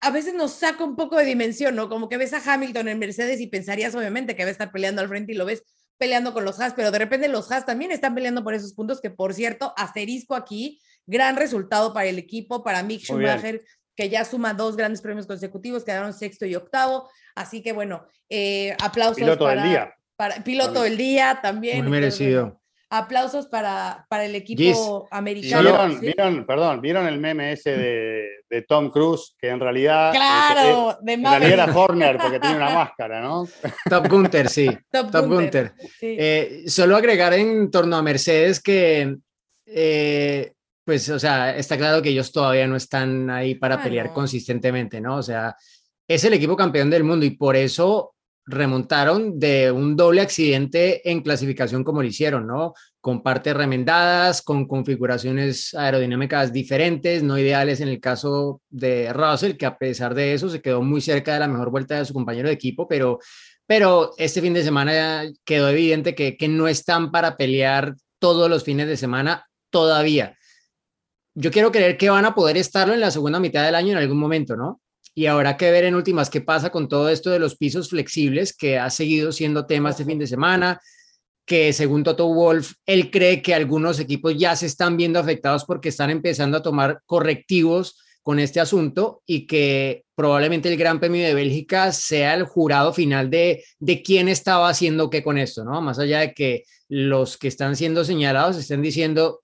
[0.00, 1.88] a veces nos saca un poco de dimensión, ¿no?
[1.88, 5.02] Como que ves a Hamilton en Mercedes y pensarías obviamente que va a estar peleando
[5.02, 5.62] al frente y lo ves
[5.98, 9.00] peleando con los Haas, pero de repente los Haas también están peleando por esos puntos
[9.00, 13.62] que, por cierto, asterisco aquí, gran resultado para el equipo, para Mick Schumacher,
[13.96, 17.08] que ya suma dos grandes premios consecutivos, quedaron sexto y octavo.
[17.34, 19.16] Así que bueno, eh, aplausos.
[19.16, 19.94] Piloto para, del día.
[20.16, 21.82] Para, piloto del día también.
[21.82, 22.60] Muy merecido.
[22.90, 24.78] Aplausos para, para el equipo Gis.
[25.10, 25.62] americano.
[25.62, 26.00] ¿Vieron, ¿sí?
[26.00, 29.34] ¿vieron, perdón, ¿vieron el meme ese de, de Tom Cruise?
[29.36, 30.12] Que en realidad.
[30.12, 33.48] Claro, eh, de en realidad era Horner porque tiene una máscara, ¿no?
[33.90, 34.66] Top Gunter, sí.
[34.92, 35.72] Top, Top Gunter.
[35.72, 35.88] Gunter.
[35.98, 36.16] Sí.
[36.18, 39.16] Eh, solo agregar en torno a Mercedes que
[39.66, 40.52] eh,
[40.84, 43.88] pues, o sea, está claro que ellos todavía no están ahí para Claro.
[43.88, 45.16] pelear consistentemente, ¿no?
[45.16, 45.56] O sea,
[46.06, 48.14] es el equipo campeón del mundo y por eso
[48.46, 52.74] remontaron de un doble accidente en clasificación como lo hicieron, ¿no?
[53.00, 59.64] Con partes remendadas, con configuraciones aerodinámicas diferentes, no ideales en el caso de Russell, que
[59.64, 62.48] a pesar de eso se quedó muy cerca de la mejor vuelta de su compañero
[62.48, 63.18] de equipo, pero,
[63.66, 68.62] pero este fin de semana quedó evidente que, que no están para pelear todos los
[68.62, 70.36] fines de semana todavía
[71.34, 73.98] yo quiero creer que van a poder estarlo en la segunda mitad del año en
[73.98, 74.80] algún momento, ¿no?
[75.14, 78.56] Y habrá que ver en últimas qué pasa con todo esto de los pisos flexibles
[78.56, 80.80] que ha seguido siendo tema este fin de semana,
[81.44, 85.90] que según Toto Wolf, él cree que algunos equipos ya se están viendo afectados porque
[85.90, 91.34] están empezando a tomar correctivos con este asunto y que probablemente el Gran Premio de
[91.34, 95.82] Bélgica sea el jurado final de, de quién estaba haciendo qué con esto, ¿no?
[95.82, 99.43] Más allá de que los que están siendo señalados estén diciendo,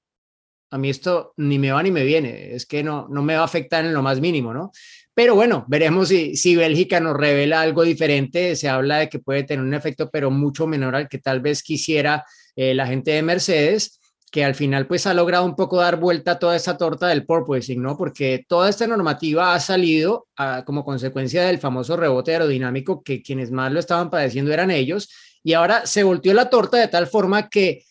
[0.70, 3.42] a mí esto ni me va ni me viene, es que no, no me va
[3.42, 4.70] a afectar en lo más mínimo, ¿no?
[5.14, 9.42] Pero bueno, veremos si, si Bélgica nos revela algo diferente, se habla de que puede
[9.42, 13.22] tener un efecto, pero mucho menor al que tal vez quisiera eh, la gente de
[13.22, 17.08] Mercedes, que al final pues ha logrado un poco dar vuelta a toda esta torta
[17.08, 17.96] del porpoising, ¿no?
[17.96, 23.50] Porque toda esta normativa ha salido a, como consecuencia del famoso rebote aerodinámico, que quienes
[23.50, 25.10] más lo estaban padeciendo eran ellos,
[25.42, 27.84] y ahora se volteó la torta de tal forma que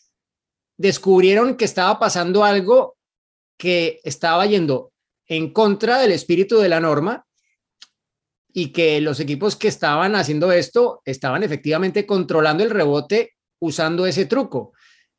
[0.80, 2.96] descubrieron que estaba pasando algo
[3.58, 4.92] que estaba yendo
[5.26, 7.26] en contra del espíritu de la norma
[8.50, 14.24] y que los equipos que estaban haciendo esto estaban efectivamente controlando el rebote usando ese
[14.24, 14.72] truco.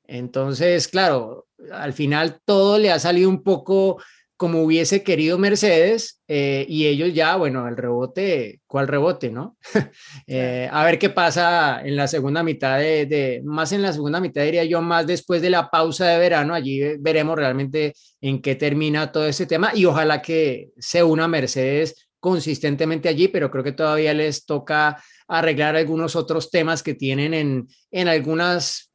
[0.04, 4.02] Entonces, claro, al final todo le ha salido un poco
[4.42, 9.56] como hubiese querido Mercedes eh, y ellos ya, bueno, el rebote, ¿cuál rebote, no?
[10.26, 14.20] eh, a ver qué pasa en la segunda mitad de, de, más en la segunda
[14.20, 18.56] mitad diría yo, más después de la pausa de verano, allí veremos realmente en qué
[18.56, 23.74] termina todo este tema y ojalá que se una Mercedes consistentemente allí, pero creo que
[23.74, 28.92] todavía les toca arreglar algunos otros temas que tienen en, en algunas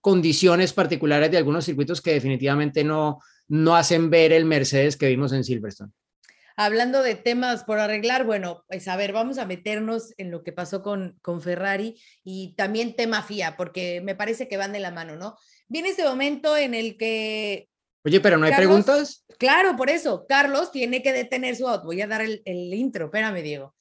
[0.00, 5.32] condiciones particulares de algunos circuitos que definitivamente no, no hacen ver el Mercedes que vimos
[5.32, 5.92] en Silverstone.
[6.56, 10.52] Hablando de temas por arreglar, bueno, pues a ver, vamos a meternos en lo que
[10.52, 14.92] pasó con, con Ferrari y también tema FIA, porque me parece que van de la
[14.92, 15.36] mano, ¿no?
[15.66, 17.68] Viene este momento en el que...
[18.04, 19.24] Oye, pero no hay Carlos, preguntas.
[19.38, 21.86] Claro, por eso, Carlos tiene que detener su auto.
[21.86, 23.74] Voy a dar el, el intro, espérame, Diego.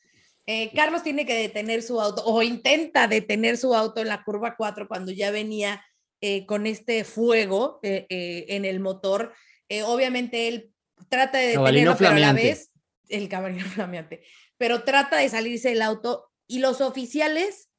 [0.45, 4.55] Eh, Carlos tiene que detener su auto o intenta detener su auto en la curva
[4.57, 5.81] 4 cuando ya venía
[6.25, 9.33] eh, con este fuego eh, eh, en el motor.
[9.73, 10.71] Eh, obviamente él
[11.09, 12.71] trata de detenerlo, pero a la vez,
[13.09, 14.23] el cabalino flameante,
[14.57, 17.69] pero trata de salirse del auto y los oficiales,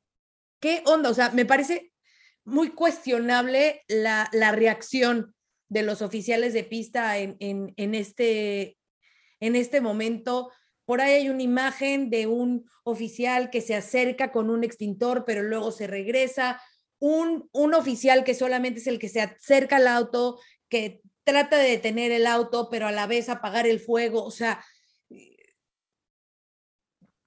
[0.60, 1.10] ¿qué onda?
[1.10, 1.92] O sea, me parece
[2.44, 5.36] muy cuestionable la, la reacción
[5.68, 8.76] de los oficiales de pista en, en, en este,
[9.38, 10.50] en este momento.
[10.84, 15.44] Por ahí hay una imagen de un oficial que se acerca con un extintor, pero
[15.44, 16.60] luego se regresa.
[16.98, 21.70] Un, un oficial que solamente es el que se acerca al auto, que trata de
[21.70, 24.24] detener el auto, pero a la vez apagar el fuego.
[24.24, 24.64] O sea,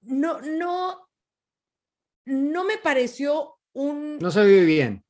[0.02, 1.08] no, no,
[2.24, 4.18] no me pareció un...
[4.18, 5.04] No se vive bien.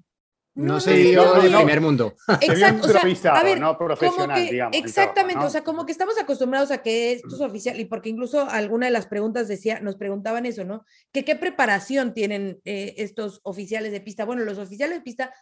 [0.54, 1.58] No, no se vivió vive de bien.
[1.60, 2.16] primer mundo.
[2.40, 4.76] Se vio Exacto, o sea, improvisado, a ver, no profesional, que- digamos.
[4.76, 5.46] todo, exactamente, ¿no?
[5.46, 8.90] o sea, como que estamos acostumbrados a que estos oficiales, y porque incluso alguna de
[8.92, 10.84] las preguntas decía, nos preguntaban eso, ¿no?
[11.12, 14.24] Que qué preparación tienen eh, estos oficiales de pista.
[14.24, 15.32] Bueno, los oficiales de pista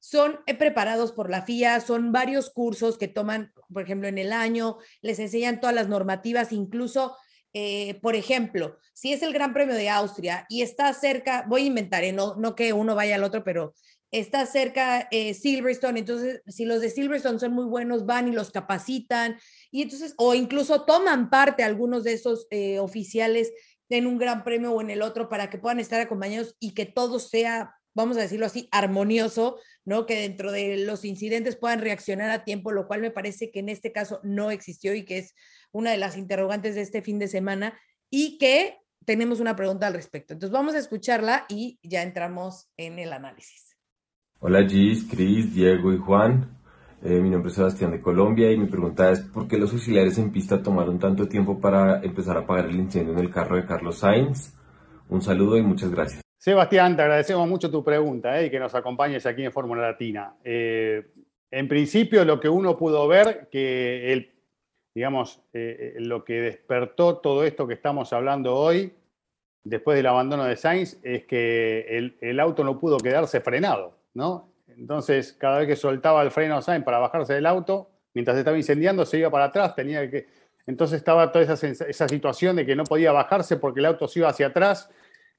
[0.00, 4.32] son eh, preparados por la FIA, son varios cursos que toman, por ejemplo, en el
[4.32, 7.16] año, les enseñan todas las normativas, incluso,
[7.52, 11.66] eh, por ejemplo, si es el Gran Premio de Austria y está cerca, voy a
[11.66, 12.12] inventar, ¿eh?
[12.12, 13.74] no, no que uno vaya al otro, pero
[14.10, 18.50] está cerca eh, Silverstone, entonces si los de Silverstone son muy buenos, van y los
[18.50, 19.38] capacitan,
[19.70, 22.48] y entonces, o incluso toman parte algunos de esos
[22.80, 23.52] oficiales
[23.90, 26.86] en un gran premio o en el otro para que puedan estar acompañados y que
[26.86, 30.06] todo sea, vamos a decirlo así, armonioso, ¿no?
[30.06, 33.68] Que dentro de los incidentes puedan reaccionar a tiempo, lo cual me parece que en
[33.68, 35.34] este caso no existió y que es
[35.72, 37.78] una de las interrogantes de este fin de semana
[38.10, 40.34] y que tenemos una pregunta al respecto.
[40.34, 43.76] Entonces vamos a escucharla y ya entramos en el análisis.
[44.40, 46.58] Hola Gis, Cris, Diego y Juan.
[47.02, 50.18] Eh, mi nombre es Sebastián de Colombia y mi pregunta es ¿por qué los auxiliares
[50.18, 53.64] en pista tomaron tanto tiempo para empezar a apagar el incendio en el carro de
[53.64, 54.54] Carlos Sainz?
[55.08, 56.29] Un saludo y muchas gracias.
[56.40, 60.36] Sebastián, te agradecemos mucho tu pregunta eh, y que nos acompañes aquí en Fórmula Latina.
[60.42, 61.12] Eh,
[61.50, 64.32] en principio, lo que uno pudo ver, que el,
[64.94, 68.94] digamos, eh, lo que despertó todo esto que estamos hablando hoy,
[69.64, 74.50] después del abandono de Sainz, es que el, auto no pudo quedarse frenado, ¿no?
[74.66, 79.04] Entonces, cada vez que soltaba el freno Sainz para bajarse del auto, mientras estaba incendiando,
[79.04, 80.26] se iba para atrás, tenía que...
[80.66, 84.20] Entonces estaba toda esa, esa situación de que no podía bajarse porque el auto se
[84.20, 84.88] iba hacia atrás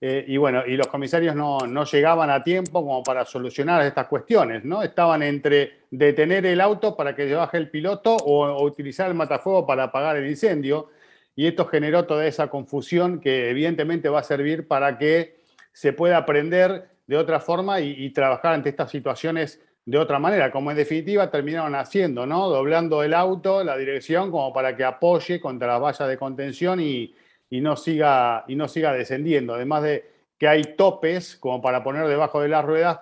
[0.03, 4.07] eh, y bueno, y los comisarios no, no llegaban a tiempo como para solucionar estas
[4.07, 4.81] cuestiones, ¿no?
[4.81, 9.67] Estaban entre detener el auto para que baje el piloto o, o utilizar el matafuego
[9.67, 10.89] para apagar el incendio.
[11.35, 15.35] Y esto generó toda esa confusión que evidentemente va a servir para que
[15.71, 20.51] se pueda aprender de otra forma y, y trabajar ante estas situaciones de otra manera,
[20.51, 22.49] como en definitiva terminaron haciendo, ¿no?
[22.49, 27.13] Doblando el auto, la dirección, como para que apoye contra las vallas de contención y,
[27.51, 29.53] y no siga, y no siga descendiendo.
[29.53, 30.09] Además de
[30.39, 33.01] que hay topes como para poner debajo de las ruedas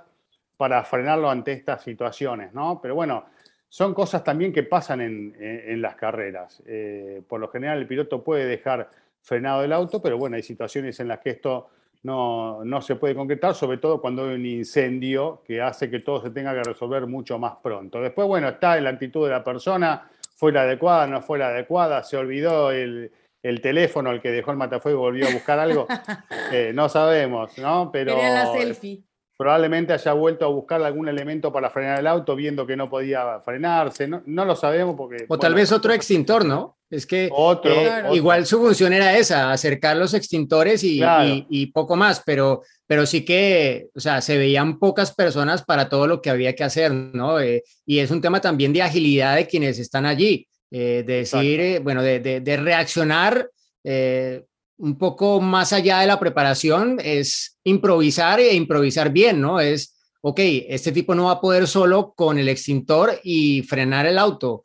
[0.58, 2.80] para frenarlo ante estas situaciones, ¿no?
[2.82, 3.26] Pero bueno,
[3.70, 6.62] son cosas también que pasan en, en- las carreras.
[6.66, 8.90] Eh, por lo general el piloto puede dejar
[9.22, 11.70] frenado el auto, pero bueno, hay situaciones en las que esto
[12.04, 16.22] no, no se puede concretar, sobre todo cuando hay un incendio que hace que todo
[16.24, 18.02] se tenga que resolver mucho más pronto.
[18.02, 21.50] Después, bueno, está en la actitud de la persona, fue la adecuada, no fue la
[21.50, 23.12] adecuada, se olvidó el,
[23.44, 25.88] el teléfono, el que dejó el matafuego, volvió a buscar algo,
[26.52, 27.90] Eh, no sabemos, ¿no?
[27.92, 29.04] Pero Quería la selfie.
[29.38, 33.40] probablemente haya vuelto a buscar algún elemento para frenar el auto, viendo que no podía
[33.46, 35.26] frenarse, no, no lo sabemos porque...
[35.30, 36.76] O tal vez otro extintor, ¿no?
[36.90, 41.30] Es que Otro, eh, igual su función era esa, acercar los extintores y, Claro.
[41.30, 45.88] y- y poco más, pero, pero sí que, o sea, se veían pocas personas para
[45.88, 47.40] todo lo que había que hacer, ¿no?
[47.40, 51.60] Eh, y es un tema también de agilidad de quienes están allí, eh, de decir,
[51.60, 53.50] eh, bueno, de, de- de reaccionar
[53.84, 54.46] eh,
[54.78, 59.60] un poco más allá de la preparación, es improvisar e improvisar bien, ¿no?
[59.60, 60.40] Es, ok,
[60.70, 64.64] este tipo no va a poder solo con el extintor y frenar el auto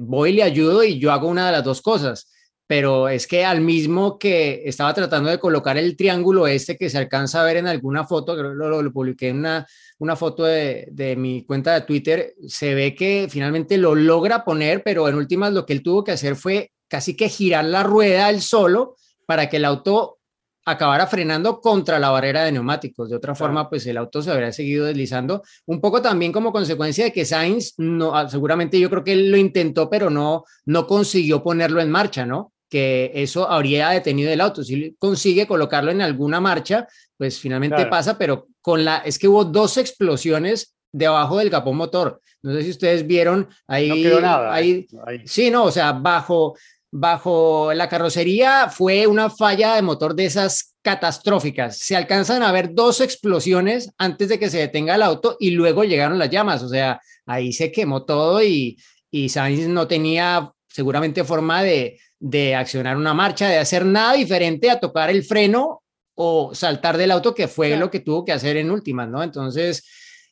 [0.00, 2.28] voy y le ayudo y yo hago una de las dos cosas.
[2.70, 6.98] Pero es que al mismo que estaba tratando de colocar el triángulo este que se
[6.98, 9.66] alcanza a ver en alguna foto, creo que lo, lo- lo publiqué en una,
[9.98, 14.84] una foto de, de mi cuenta de Twitter, se ve que finalmente lo logra poner,
[14.84, 18.30] pero en últimas lo que él tuvo que hacer fue casi que girar la rueda
[18.30, 18.94] él solo
[19.26, 20.18] para que el auto
[20.64, 23.10] acabara frenando contra la barrera de neumáticos.
[23.10, 27.02] De otra forma, pues el auto se habría seguido deslizando, un poco también como consecuencia
[27.02, 30.86] de que Sainz, no, ah, seguramente yo creo que él lo intentó, pero no, no
[30.86, 32.52] consiguió ponerlo en marcha, ¿no?
[32.70, 34.62] Que eso habría detenido el auto.
[34.62, 36.86] Si consigue colocarlo en alguna marcha,
[37.18, 37.90] pues finalmente Claro.
[37.90, 42.20] pasa, pero con la, es que hubo dos explosiones debajo del capó motor.
[42.42, 43.88] No sé si ustedes vieron ahí.
[43.88, 44.54] No quedó nada.
[44.54, 45.18] ahí- eh, ahí.
[45.26, 46.56] Sí, no, o sea, bajo,
[46.90, 51.76] bajo la carrocería fue una falla de motor de esas catastróficas.
[51.78, 55.84] Se alcanzan a ver dos explosiones antes de que se detenga el auto y luego
[55.84, 56.62] llegaron las llamas.
[56.62, 58.78] O sea, ahí se quemó todo y,
[59.10, 64.70] y Sainz no tenía seguramente forma de, de accionar una marcha, de hacer nada diferente
[64.70, 65.82] a tocar el freno
[66.14, 67.86] o saltar del auto, que fue Claro.
[67.86, 69.22] lo que tuvo que hacer en últimas, ¿no?
[69.22, 69.82] Entonces,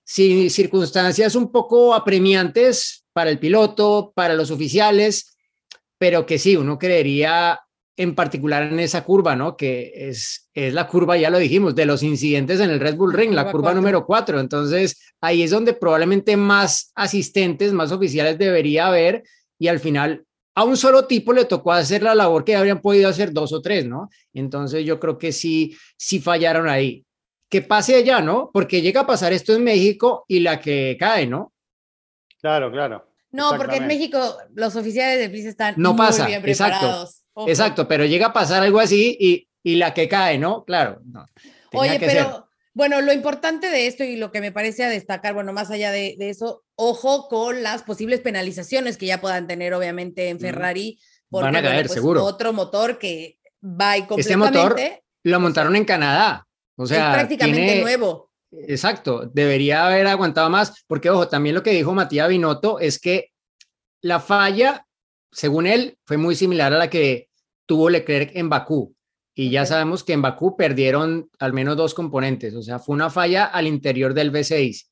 [0.04, 5.34] sí, circunstancias un poco apremiantes para el piloto, para los oficiales,
[5.96, 7.58] pero que sí, uno creería
[7.96, 9.56] en particular en esa curva, ¿no?
[9.56, 13.12] Que es, es la curva, ya lo dijimos, de los incidentes en el Red Bull
[13.14, 13.80] Ring, la curva curva cuatro.
[13.80, 14.40] número 4.
[14.40, 19.24] Entonces, ahí es donde probablemente más asistentes, más oficiales debería haber
[19.58, 20.24] y al final
[20.58, 23.62] a un solo tipo le tocó hacer la labor que habrían podido hacer dos o
[23.62, 24.10] tres, ¿no?
[24.34, 27.06] Entonces, yo creo que sí, sí fallaron ahí.
[27.48, 28.50] Que pase allá, ¿no?
[28.52, 31.52] Porque llega a pasar esto en México y la que cae, ¿no?
[32.40, 33.08] Claro, claro.
[33.30, 33.86] No, porque en.
[33.86, 34.18] México
[34.56, 37.22] los oficiales de pista están No muy pasa, bien exacto, preparados.
[37.34, 37.48] Ojo.
[37.48, 40.64] Exacto, pero llega a pasar algo así y, y la que cae, ¿no?
[40.64, 41.00] Claro.
[41.04, 41.24] no,
[41.72, 42.42] Oye, que pero ser.
[42.78, 45.90] Bueno, lo importante de esto y lo que me parece a destacar, bueno, más allá
[45.90, 50.96] de, de eso, ojo con las posibles penalizaciones que ya puedan tener, obviamente, en Ferrari.
[51.28, 52.24] Porque, Van a bueno, caer, pues, seguro.
[52.24, 56.46] Otro motor que va y Este motor completamente Lo montaron en Canadá.
[56.76, 58.30] O sea, es prácticamente tiene- nuevo.
[58.52, 63.32] Exacto, debería haber aguantado más, porque ojo, también lo que dijo Matías Binotto es que
[64.02, 64.86] la falla,
[65.32, 67.28] según él, fue muy similar a la que
[67.66, 68.94] tuvo Leclerc en Bakú.
[69.40, 73.08] Y ya sabemos que en Bakú perdieron al menos dos componentes, o sea, fue una
[73.08, 74.88] falla al interior del V6.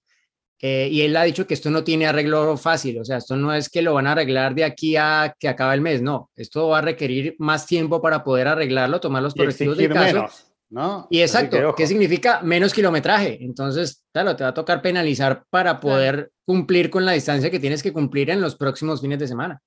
[0.62, 3.52] Eh, y él ha dicho que esto no tiene arreglo fácil, o sea, esto no
[3.52, 6.68] es que lo van a arreglar de aquí a que acabe el mes, no, esto
[6.68, 10.14] va a requerir más tiempo para poder arreglarlo, tomar los correctivos exigir caso.
[10.14, 11.08] menos, ¿no?
[11.10, 11.74] Y que, exacto, ojo.
[11.74, 13.38] ¿qué significa menos kilometraje?
[13.44, 17.82] Entonces, claro, te va a tocar penalizar para poder cumplir con la distancia que tienes
[17.82, 19.60] que cumplir en los próximos fines de semana.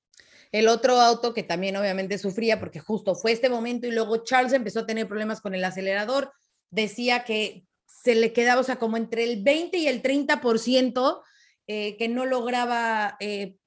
[0.52, 4.54] El otro auto que también obviamente sufría porque justo fue este momento y luego Charles
[4.54, 6.32] empezó a tener problemas con el acelerador,
[6.72, 11.22] decía que se le quedaba, o sea, como entre el 20 y el 30%
[11.68, 13.58] eh, que no lograba eh,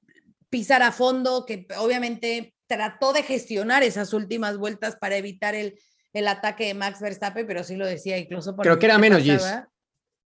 [0.49, 5.79] pisar a fondo, que obviamente trató de gestionar esas últimas vueltas para evitar el,
[6.13, 9.21] el ataque de Max Verstappen, pero sí lo decía incluso por Creo que era menos,
[9.21, 9.43] Gis.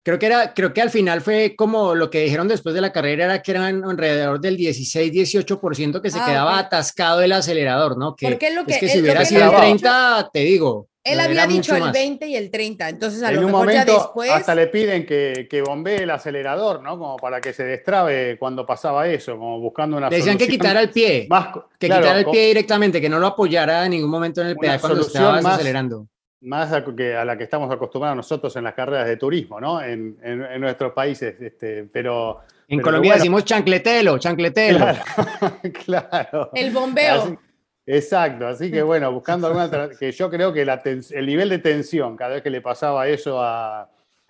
[0.04, 2.91] Creo que, era, creo que al final fue como lo que dijeron después de la
[2.91, 6.66] carrera, era que eran alrededor del 16-18% que se Ah, quedaba ok.
[6.66, 8.16] atascado el acelerador, ¿no?
[8.16, 10.39] Que, Porque es lo que- es que si hubiera que sido el había 30, te
[10.39, 10.88] digo.
[11.04, 11.93] Él había dicho el más.
[11.93, 14.30] 20 y el 30, entonces a en lo un mejor ya momento después...
[14.32, 16.97] hasta le piden que, que bombee el acelerador, ¿no?
[16.99, 20.89] Como para que se destrabe cuando pasaba eso, como buscando una decían que quitara el
[20.91, 21.47] pie, más
[21.80, 24.56] que claro, quitara el pie directamente, que no lo apoyara en ningún momento en el
[24.58, 26.08] pedal cuando estabas más- acelerando.
[26.42, 29.82] Más a, que a la que estamos acostumbrados nosotros en las carreras de turismo, ¿no?
[29.82, 33.22] En, en- en nuestros países, este, pero En Pero Colombia bueno.
[33.22, 34.80] decimos chancletelo, chancletelo.
[34.80, 36.50] claro, claro.
[36.54, 37.22] El bombeo.
[37.24, 37.38] Así-
[37.86, 42.16] exacto, así que bueno, buscando alguna que yo creo que la el nivel de tensión
[42.18, 43.89] cada vez que le pasaba eso a,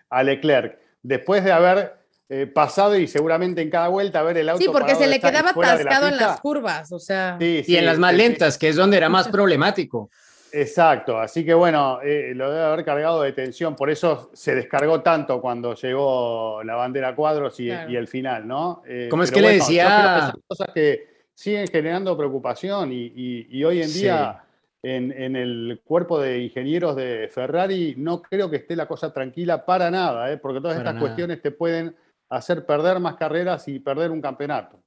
[0.10, 1.94] a Leclerc, después de haber
[2.30, 5.52] eh, pasado y seguramente en cada vuelta ver el auto Sí, porque se le quedaba
[5.56, 7.38] la atascado en las curvas, o sea.
[7.40, 10.10] Sí, Y en las más lentas, que es donde era más problemático.
[10.54, 15.02] Exacto, así que bueno, eh, lo debe haber cargado de tensión, por eso se descargó
[15.02, 17.90] tanto cuando llegó la bandera cuadros y, Claro.
[17.92, 18.84] y el final, ¿no?
[18.88, 23.48] Eh, ¿Cómo es que le bueno, decía- son cosas que siguen generando preocupación y, y-
[23.50, 24.02] y hoy en Sí.
[24.04, 24.44] día
[24.84, 29.64] en, en el cuerpo de ingenieros de Ferrari no creo que esté la cosa tranquila
[29.64, 30.38] para nada, ¿eh?
[30.38, 31.06] porque todas Para estas nada.
[31.06, 31.96] cuestiones te pueden
[32.30, 34.80] hacer perder más carreras y perder un campeonato.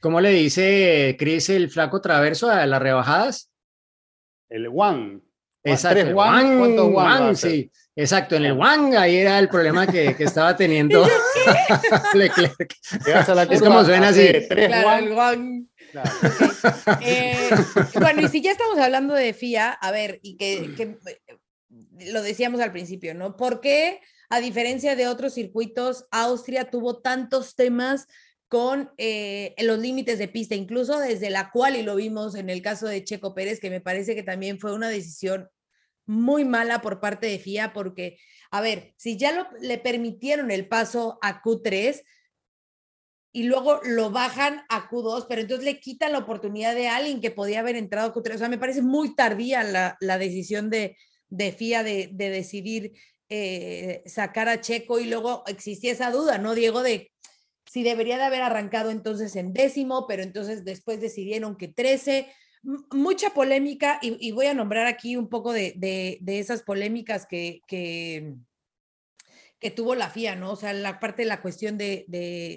[0.00, 3.50] ¿Cómo le dice Chris el flaco traverso a las rebajadas?
[4.48, 5.20] El One.
[5.64, 6.00] Exacto.
[6.00, 6.14] ¿Tres?
[6.14, 7.70] Wang, ¿Cuántos sí.
[7.94, 11.04] Exacto, en el Wang ahí era el problema que, que estaba teniendo
[12.14, 12.74] Leclerc.
[13.50, 14.28] Es como suena así.
[14.48, 14.98] Tres Claro, One.
[14.98, 15.70] el guan.
[15.90, 16.10] Claro.
[17.00, 17.50] Eh,
[17.94, 22.22] bueno, y si ya estamos hablando de FIA, a ver, y que, que, eh, lo
[22.22, 23.36] decíamos al principio, ¿no?
[23.36, 28.06] ¿Por qué, a diferencia de otros circuitos, Austria tuvo tantos temas
[28.48, 32.62] con eh, los límites de pista, incluso desde la cual, y lo vimos en el
[32.62, 35.48] caso de Checo Pérez, que me parece que también fue una decisión
[36.06, 38.18] muy mala por parte de FIA, porque,
[38.50, 42.02] a ver, si ya le permitieron el paso a Q3,
[43.30, 47.30] y luego lo bajan a Q2, pero entonces le quitan la oportunidad de alguien que
[47.30, 48.34] podía haber entrado a Q3.
[48.34, 50.96] O sea, me parece muy tardía la, la decisión de,
[51.28, 52.92] de FIA de, de decidir
[53.28, 56.82] eh, sacar a Checo y luego existía esa duda, ¿no, Diego?
[56.82, 57.12] De
[57.70, 62.28] si debería de haber arrancado entonces en décimo, pero entonces después decidieron que 13.
[62.90, 67.62] Mucha polémica y, voy a nombrar aquí un poco de, esas polémicas que,
[69.76, 70.52] tuvo la FIA, ¿no?
[70.52, 72.04] O sea, la parte de la cuestión de,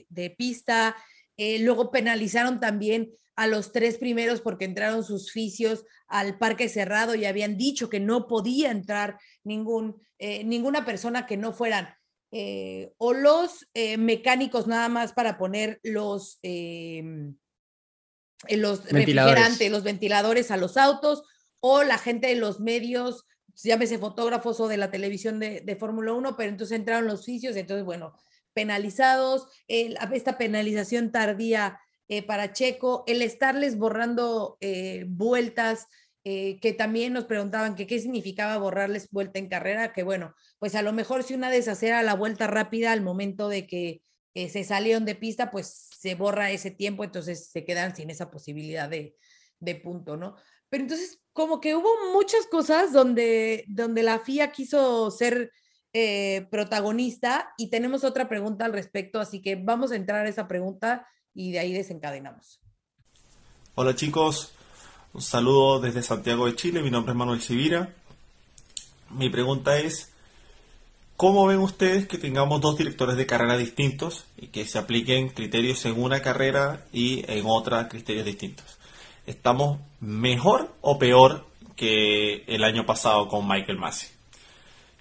[0.10, 0.96] de pista,
[1.38, 7.16] eh, luego penalizaron también a los tres primeros porque entraron sus fisios al parque cerrado
[7.16, 11.96] y habían dicho que no podía entrar ningún, eh, ninguna persona que no fueran
[12.32, 13.68] eh, o los
[13.98, 17.36] mecánicos nada más para poner los, em,
[18.50, 21.24] los refrigerantes, los ventiladores a los autos
[21.60, 23.26] o la gente de los medios,
[23.56, 27.56] llámese fotógrafos o de la televisión de, de Fórmula 1, pero entonces entraron los fisios,
[27.56, 28.14] entonces bueno,
[28.54, 35.88] penalizados, esta penalización tardía eh, para Checo, el estarles borrando eh, vueltas,
[36.24, 40.82] eh, que también nos preguntaban qué significaba borrarles vuelta en carrera, que bueno, pues a
[40.82, 44.02] lo mejor si una deshacera la vuelta rápida al momento de que
[44.34, 48.88] se salieron de pista, pues se borra ese tiempo, entonces se quedan sin esa posibilidad
[48.88, 49.16] de,
[49.60, 50.36] de punto, ¿no?
[50.70, 55.52] Pero entonces, como que hubo muchas cosas donde, donde la FIA quiso ser
[55.94, 60.48] eh, protagonista y tenemos otra pregunta al respecto, así que vamos a entrar a esa
[60.48, 62.62] pregunta y de ahí desencadenamos.
[63.76, 64.54] Hola chicos,
[65.14, 67.94] un saludo desde Santiago de Chile, mi nombre es Manuel Sivira.
[69.10, 70.12] Mi pregunta es,
[71.18, 75.86] ¿cómo ven ustedes que tengamos dos directores de carrera distintos y que se apliquen criterios
[75.86, 78.66] en una carrera y en otra criterios distintos?
[79.26, 81.46] ¿Estamos mejor o peor
[81.76, 84.10] que el año pasado con Michael Massey?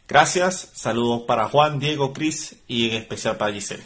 [0.09, 3.85] Gracias, saludos para Juan, Diego, Cris y en especial para Giselle.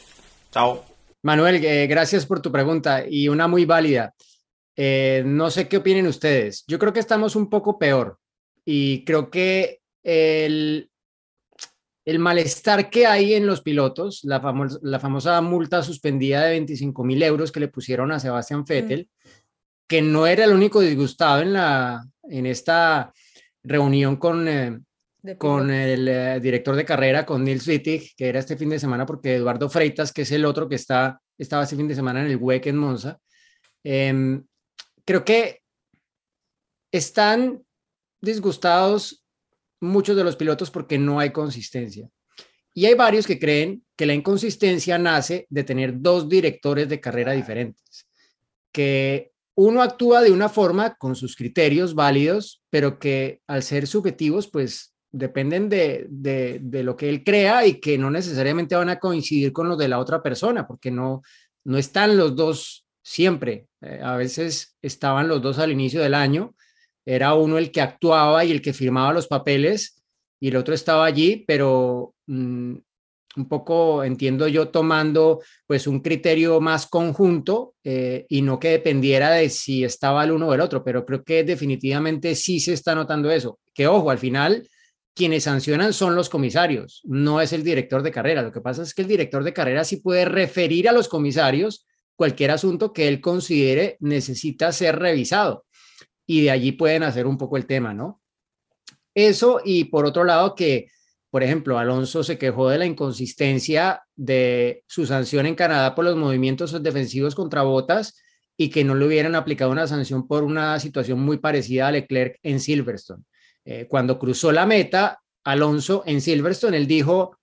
[0.50, 0.84] Chao.
[1.20, 4.14] Manuel, eh, gracias por tu pregunta y una muy válida.
[4.76, 6.64] Eh, no sé qué opinen ustedes.
[6.66, 8.18] Yo creo que estamos un poco peor
[8.64, 10.90] y creo que el,
[12.04, 14.40] el malestar que hay en los pilotos, la,
[14.82, 19.08] la famosa multa suspendida de 25 mil euros que le pusieron a Sebastián Vettel,
[19.86, 23.12] que no era el único disgustado en, la, en esta
[23.62, 24.80] reunión con, eh,
[25.38, 29.06] con el eh, director de carrera, con Nils Wittig, que era este fin de semana,
[29.06, 32.30] porque Eduardo Freitas, que es el otro que está, estaba este fin de semana en
[32.30, 33.18] el WEC en Monza,
[33.82, 34.44] em,
[35.04, 35.62] creo que
[36.92, 37.62] están
[38.20, 39.24] disgustados
[39.80, 42.08] muchos de los pilotos porque no hay consistencia.
[42.72, 47.32] Y hay varios que creen que la inconsistencia nace de tener dos directores de carrera
[47.32, 48.08] diferentes,
[48.72, 54.48] que uno actúa de una forma con sus criterios válidos, pero que al ser subjetivos,
[54.48, 59.52] pues dependen de, de, lo que él crea y que no necesariamente van a coincidir
[59.52, 61.22] con los de la otra persona, porque no,
[61.62, 63.68] no están los dos siempre.
[63.84, 66.54] Eh, a veces estaban los dos al inicio del año,
[67.04, 70.02] era uno el que actuaba y el que firmaba los papeles
[70.40, 72.76] y el otro estaba allí, pero mm,
[73.36, 79.30] un poco entiendo yo tomando pues un criterio más conjunto eh, y no que dependiera
[79.32, 82.94] de si estaba el uno o el otro, pero creo que definitivamente sí se está
[82.94, 83.58] notando eso.
[83.74, 84.66] Que ojo, al final
[85.14, 88.42] quienes sancionan son los comisarios, no es el director de carrera.
[88.42, 91.86] Lo que pasa es que el director de carrera sí puede referir a los comisarios
[92.16, 95.64] cualquier asunto que él considere necesita ser revisado.
[96.26, 98.20] Y de allí pueden hacer un poco el tema, ¿no?
[99.14, 100.88] Eso y por otro lado que,
[101.30, 106.16] por ejemplo, Alonso se quejó de la inconsistencia de su sanción en Canadá por los
[106.16, 108.16] movimientos defensivos contra Botas
[108.56, 112.38] y que no le hubieran aplicado una sanción por una situación muy parecida a Leclerc
[112.42, 113.24] en Silverstone.
[113.64, 117.38] Eh, cuando cruzó la meta, Alonso en Silverstone, él dijo,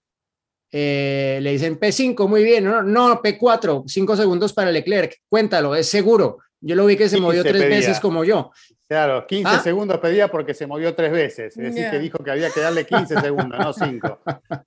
[0.71, 5.87] eh, le dicen P5, muy bien, no, no, P4, cinco segundos para Leclerc, cuéntalo, es
[5.87, 6.37] seguro.
[6.63, 8.51] Yo lo vi que se movió tres veces como yo.
[8.87, 9.59] Claro, 15 ah.
[9.63, 11.55] segundos pedía porque se movió tres veces.
[11.55, 14.19] Es decir, que dijo que había que darle 15 segundos, no 5.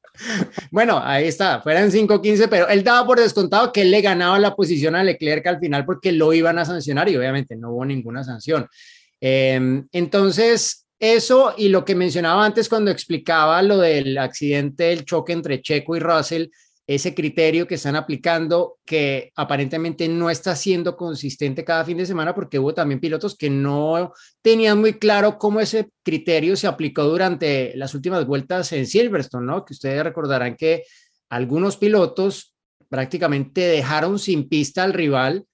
[0.71, 4.39] Bueno, ahí está, fueran 5, 15, pero él daba por descontado que él le ganaba
[4.39, 7.85] la posición a Leclerc al final porque lo iban a sancionar y obviamente no hubo
[7.85, 8.67] ninguna sanción.
[9.21, 15.33] Em, entonces, eso y lo que mencionaba antes cuando explicaba lo del accidente, el choque
[15.33, 16.49] entre Checo y Russell,
[16.87, 22.35] ese criterio que están aplicando que aparentemente no está siendo consistente cada fin de semana
[22.35, 27.75] porque hubo también pilotos que no tenían muy claro cómo ese criterio se aplicó durante
[27.77, 29.65] las últimas vueltas en Silverstone, ¿no?
[29.65, 30.85] Que ustedes recordarán que
[31.31, 32.55] algunos pilotos
[32.89, 35.47] prácticamente dejaron sin pista al rival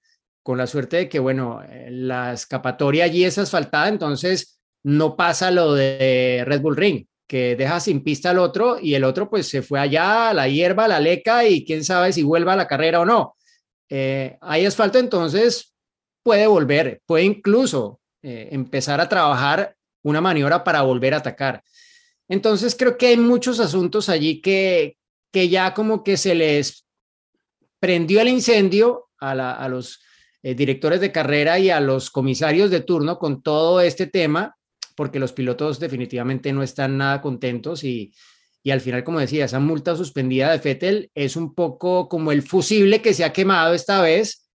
[0.43, 5.51] con la suerte de que, bueno, eh, la escapatoria allí es asfaltada, entonces no pasa
[5.51, 9.47] lo de Red Bull Ring, que deja sin pista al otro y el otro pues
[9.47, 12.57] se fue allá a la hierba, a la leca y quién sabe si vuelva a
[12.57, 13.35] la carrera o no.
[13.89, 15.73] Eh, hay asfalto, entonces
[16.23, 21.63] puede volver, puede incluso eh, empezar a trabajar una maniobra para volver a atacar.
[22.27, 24.97] Entonces creo que hay muchos asuntos allí que,
[25.31, 26.85] que ya como que se les
[27.79, 30.01] prendió el incendio a, los
[30.43, 34.55] eh, directores de carrera y a los comisarios de turno con todo este tema,
[34.91, 38.13] porque los pilotos definitivamente no están nada contentos y,
[38.63, 42.43] y al final, como decía, esa multa suspendida de Fettel es un poco como el
[42.43, 44.49] fusible que se ha quemado esta vez,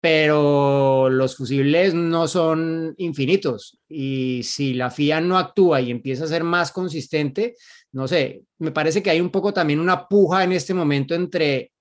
[0.00, 6.28] pero los fusibles no son infinitos y si la FIA no actúa y empieza a
[6.28, 7.56] ser más consistente,
[7.92, 11.72] no sé, me parece que hay un poco también una puja en este momento entre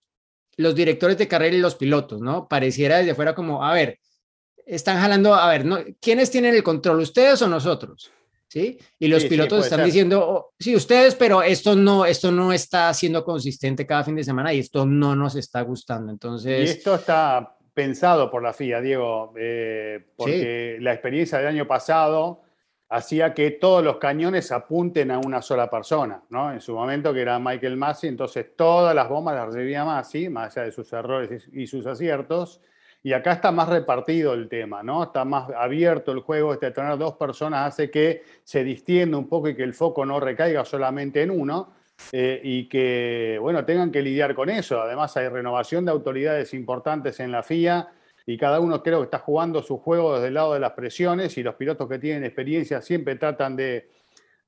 [0.58, 2.48] los directores de carrera y los pilotos, ¿no?
[2.48, 4.00] Pareciera desde fuera como, a ver,
[4.66, 5.78] están jalando, a ver, ¿no?
[6.02, 8.12] ¿quiénes tienen el control, ustedes o nosotros?
[8.48, 8.78] ¿Sí?
[9.00, 9.86] Y los Sí, pilotos están ser.
[9.88, 14.24] diciendo, oh, sí, ustedes, pero esto no, esto no está siendo consistente cada fin de
[14.24, 16.12] semana y esto no nos está gustando.
[16.12, 21.68] Y Entonces, esto está pensado por la FIA, Diego, eh, porque la experiencia del año
[21.68, 22.44] pasado
[22.88, 26.54] hacía que todos los cañones apunten a una sola persona, ¿no?
[26.54, 30.56] En su momento, que era Michael Massey, entonces todas las bombas las recibía Massey, más
[30.56, 32.62] allá de sus errores y y sus aciertos.
[33.06, 35.04] Y acá está más repartido el tema, ¿no?
[35.04, 36.54] Está más abierto el juego.
[36.54, 40.20] Este tener dos personas hace que se distienda un poco y que el foco no
[40.20, 41.72] recaiga solamente en uno
[42.12, 44.82] eh, y que, bueno, tengan que lidiar con eso.
[44.82, 47.90] Además, hay renovación de autoridades importantes en la FIA
[48.26, 51.38] y cada uno creo que está jugando su juego desde el lado de las presiones
[51.38, 53.88] y los pilotos que tienen experiencia siempre tratan de,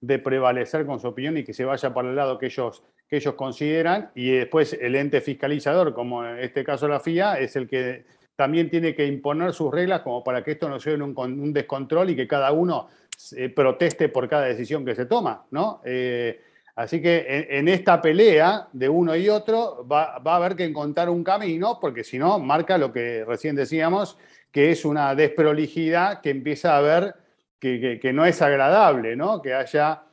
[0.02, 3.18] de prevalecer con su opinión y que se vaya para el lado que ellos, que
[3.18, 4.10] ellos consideran.
[4.16, 8.70] Y después el ente fiscalizador, como en este caso la FIA, es el que también
[8.70, 12.12] tiene que imponer sus reglas como para que esto no sea un, con- un descontrol
[12.12, 12.88] y que cada uno
[13.36, 15.82] eh, proteste por cada decisión que se toma, ¿no?
[15.84, 16.40] Eh,
[16.76, 21.24] así que en, esta pelea de uno y otro va, a haber que encontrar un
[21.24, 24.18] camino, porque si no, marca lo que recién decíamos,
[24.52, 27.16] que es una desprolijidad que empieza a ver
[27.60, 29.42] que, que- que no es agradable, ¿no?
[29.42, 30.04] Que haya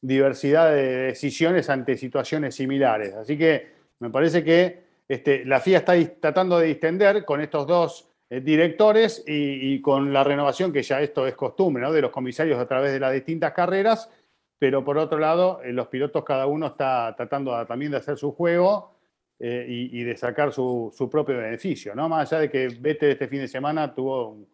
[0.00, 3.14] diversidad de decisiones ante situaciones similares.
[3.14, 3.68] Así que
[4.00, 9.22] me parece que este, la FIA está tratando de distender con estos dos eh, directores
[9.26, 11.92] y, y con la renovación, que ya esto es costumbre, ¿no?
[11.92, 14.10] de los comisarios a través de las distintas carreras,
[14.58, 18.32] pero por otro lado, eh, los pilotos cada uno está tratando también de hacer su
[18.32, 18.94] juego
[19.38, 22.08] eh, y, y de sacar su, su propio beneficio, ¿no?
[22.08, 24.48] Más allá de que Vettel este fin de semana tuvo un-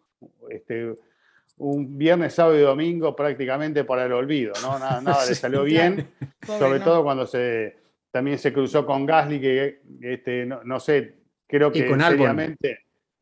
[0.49, 0.93] este,
[1.57, 4.77] un viernes, sábado y domingo prácticamente para el olvido, ¿no?
[4.79, 6.09] Nada, nada le salió bien,
[6.45, 7.77] sobre todo cuando se
[8.11, 11.15] también se cruzó con Gasly, que este, no, no sé,
[11.47, 12.55] creo Y que con Albon.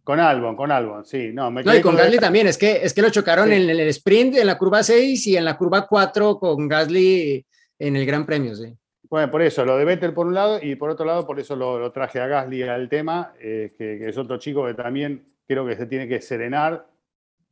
[0.03, 1.31] Con Albon, con Albon, sí.
[1.31, 3.53] No, me no, y con Gasly también, es que, es que lo chocaron Sí.
[3.53, 7.45] en el sprint, en la curva 6 y en la curva 4 con Gasly
[7.77, 8.73] en el Gran Premio, sí.
[9.09, 11.55] Bueno, por eso, lo de Vettel por un lado y por otro lado, por eso
[11.55, 15.25] lo, lo traje a Gasly al tema, eh, que, que es otro chico que también
[15.47, 16.87] creo que se tiene que serenar,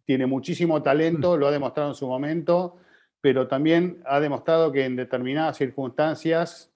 [0.06, 2.78] tiene muchísimo talento, lo ha demostrado en su momento,
[3.22, 6.72] pero también ha demostrado que en determinadas circunstancias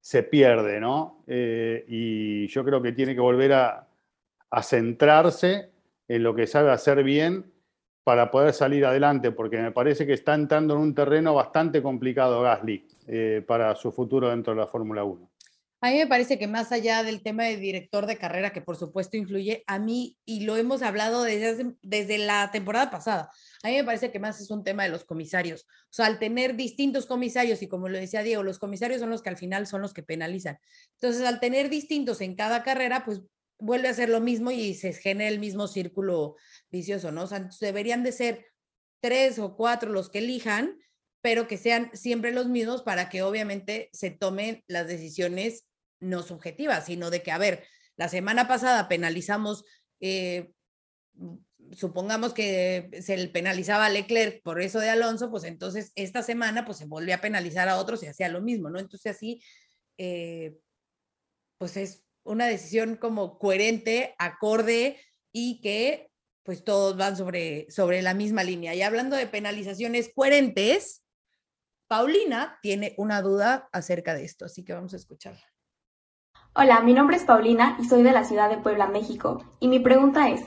[0.00, 1.22] se pierde, ¿no?
[1.26, 3.84] Eh, y yo creo que tiene que volver a,
[4.62, 5.70] centrarse
[6.08, 7.52] en lo que sabe hacer bien
[8.02, 12.40] para poder salir adelante, porque me parece que está entrando en un terreno bastante complicado
[12.40, 15.28] Gasly eh, para su futuro dentro de la Fórmula 1.
[15.80, 18.76] A mí me parece que más allá del tema de director de carrera, que por
[18.76, 23.30] supuesto influye, a mí, y lo hemos hablado desde, desde la temporada pasada,
[23.62, 25.66] a mí me parece que más es un tema de los comisarios.
[25.84, 29.22] O sea, al tener distintos comisarios, y como lo decía Diego, los comisarios son los
[29.22, 30.58] que al final son los que penalizan.
[30.94, 33.22] Entonces, al tener distintos en cada carrera, pues
[33.60, 36.36] vuelve a ser lo mismo y se genera el mismo círculo
[36.70, 37.22] vicioso, ¿no?
[37.22, 38.46] O sea, deberían de ser
[39.00, 40.76] tres o cuatro los que elijan,
[41.28, 45.66] pero que sean siempre los mismos para que obviamente se tomen las decisiones
[46.00, 47.66] no subjetivas, sino de que, a ver,
[47.98, 49.66] la semana pasada penalizamos,
[50.00, 50.52] eh,
[51.72, 56.78] supongamos que se penalizaba a Leclerc por eso de Alonso, pues entonces esta semana pues
[56.78, 58.78] se volvió a penalizar a otros y hacía lo mismo, ¿no?
[58.78, 59.42] Entonces así,
[59.98, 60.56] eh,
[61.58, 64.98] pues es una decisión como coherente, acorde
[65.30, 66.10] y que
[66.42, 68.74] pues todos van sobre, sobre la misma línea.
[68.74, 71.04] Y hablando de penalizaciones coherentes,
[71.88, 75.42] Paulina tiene una duda acerca de esto, así que vamos a escucharla.
[76.54, 79.42] Hola, mi nombre es Paulina y soy de la ciudad de Puebla, México.
[79.58, 80.42] Y mi pregunta es,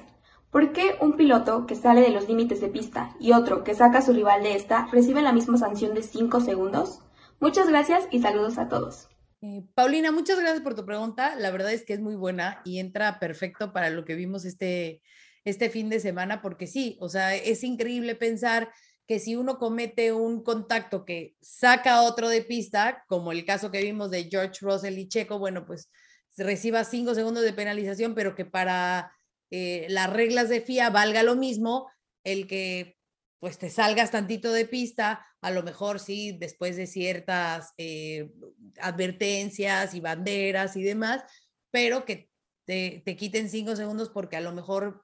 [0.51, 3.99] ¿por qué un piloto que sale de los límites de pista y otro que saca
[3.99, 6.99] a su rival de esta reciben la misma sanción de 5 segundos?
[7.39, 9.09] Muchas gracias y saludos a todos.
[9.41, 11.35] Eh, Paulina, muchas gracias por tu pregunta.
[11.37, 15.01] La verdad es que es muy buena y entra perfecto para lo que vimos este,
[15.43, 18.69] este fin de semana, porque sí, o sea, es increíble pensar
[19.11, 23.69] que si uno comete un contacto que saca a otro de pista, como el caso
[23.69, 25.91] que vimos de George Russell y Checo, bueno, pues
[26.37, 29.11] reciba cinco segundos de penalización, pero que para
[29.49, 31.91] eh, las reglas de FIA valga lo mismo
[32.23, 32.95] el que
[33.41, 38.31] pues te salgas tantito de pista a lo mejor sí, después de ciertas eh,
[38.79, 41.21] advertencias y banderas y demás,
[41.69, 42.29] pero que
[42.63, 45.03] te, te quiten cinco segundos porque a lo mejor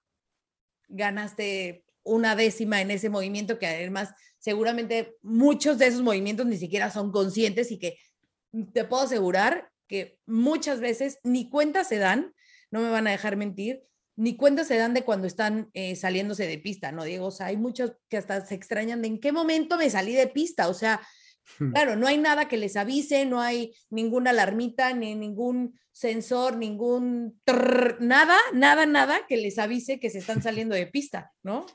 [0.88, 6.90] ganaste una décima en ese movimiento que además seguramente muchos de esos movimientos ni siquiera
[6.92, 7.98] son conscientes y que
[8.74, 12.34] te puedo asegurar que muchas veces ni cuenta se dan,
[12.72, 13.84] no me van a dejar mentir,
[14.16, 17.28] ni cuenta se dan de cuando están eh, saliéndose de pista, ¿no, Diego?
[17.28, 20.28] O sea, hay muchos que hasta se extrañan de en qué momento me salí de
[20.28, 21.02] pista, o sea,
[21.60, 21.72] Hmm.
[21.72, 27.40] claro, no hay nada que les avise, no hay ninguna alarmita, ni ningún sensor, ningún
[27.46, 31.66] trrr, nada, nada, nada que les avise que se están saliendo de pista, ¿no?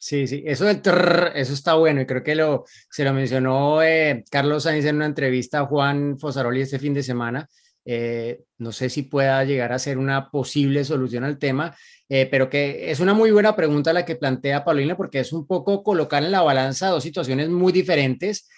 [0.00, 3.82] Sí, sí, eso del trrr, eso está bueno y creo que lo, se lo mencionó
[3.82, 7.48] eh, Carlos Sainz en una entrevista a Juan Fosaroli este fin de semana.
[7.84, 11.74] Eh, no sé si pueda llegar a ser una posible solución al tema,
[12.08, 15.46] eh, pero que es una muy buena pregunta la que plantea Paulina porque es un
[15.46, 18.48] poco colocar en la balanza dos situaciones muy diferentes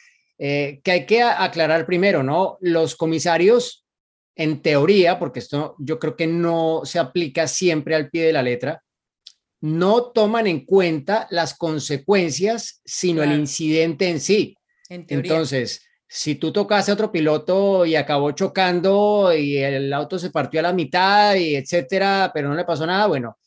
[0.43, 2.57] eh, que hay que aclarar primero, ¿no?
[2.63, 3.87] Los comisarios,
[4.35, 8.43] en teoría, porque esto yo creo que no se aplica siempre al pie de la
[8.43, 8.83] letra,
[9.61, 14.57] no toman en cuenta las consecuencias, sino el incidente en sí.
[14.89, 15.07] En.
[15.09, 20.61] Entonces, si tú tocaste a otro piloto y acabó chocando y el auto se partió
[20.61, 23.39] a la mitad y etcétera, pero no le pasó nada, bueno,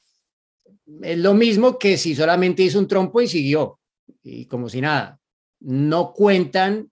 [1.02, 3.80] es lo mismo que si solamente hizo un trompo y siguió,
[4.22, 5.20] y como si nada.
[5.60, 6.92] No cuentan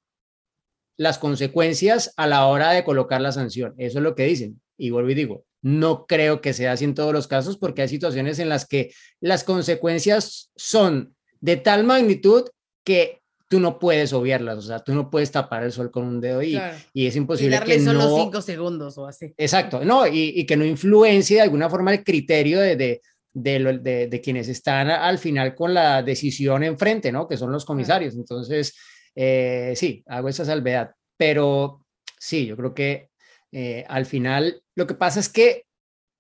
[0.98, 3.74] las consecuencias a la hora de colocar la sanción.
[3.78, 4.62] Eso es lo que dicen.
[4.78, 7.88] Y vuelvo y digo, no creo que sea así en todos los casos porque hay
[7.88, 12.46] situaciones en las que las consecuencias son de tal magnitud
[12.84, 16.22] que tú no puedes obviarlas, o sea, tú no pudes tapar el sol con un
[16.22, 16.78] dedo y, Claro.
[16.94, 18.16] y es Y imposible darle que solo no...
[18.24, 19.34] cinco segundos o así.
[19.38, 23.02] Exacto, no, y, y que no influencie de alguna forma el criterio de, de,
[23.34, 27.28] de, lo- de- de quienes están al final con la decisión enfrente, ¿no?
[27.28, 28.16] Que son los comisarios.
[28.16, 28.74] Entonces,
[29.16, 31.86] eh, sí, hago esa salvedad, pero
[32.18, 33.10] sí, yo creo que
[33.52, 35.66] eh, al final lo que pasa es que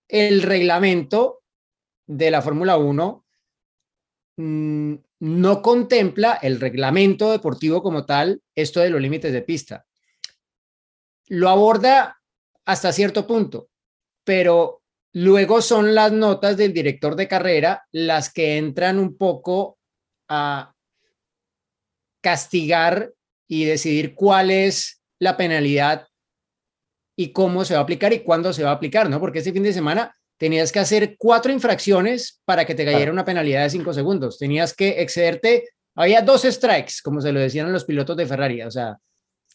[0.07, 1.43] el reglamento
[2.05, 3.25] de la Fórmula 1
[4.37, 9.85] mm, no contempla el reglamento deportivo como tal, esto de los límites de pista.
[11.27, 12.21] Lo aborda
[12.65, 13.69] hasta cierto punto,
[14.25, 14.81] pero
[15.13, 19.79] luego son las notas del director de carrera las que entran un poco
[20.27, 20.73] a
[22.21, 23.13] castigar
[23.47, 26.07] y decidir cuál es la penalidad
[27.15, 29.19] y cómo se va a aplicar y cuándo se va a aplicar, ¿no?
[29.19, 33.13] Porque este fin de semana tenías que hacer cuatro infracciones para que te cayera Claro.
[33.13, 34.39] una penalidad de cinco segundos.
[34.39, 38.61] Tenías que excederte, había dos strikes, como se lo decían a los pilotos de Ferrari,
[38.63, 38.97] o sea,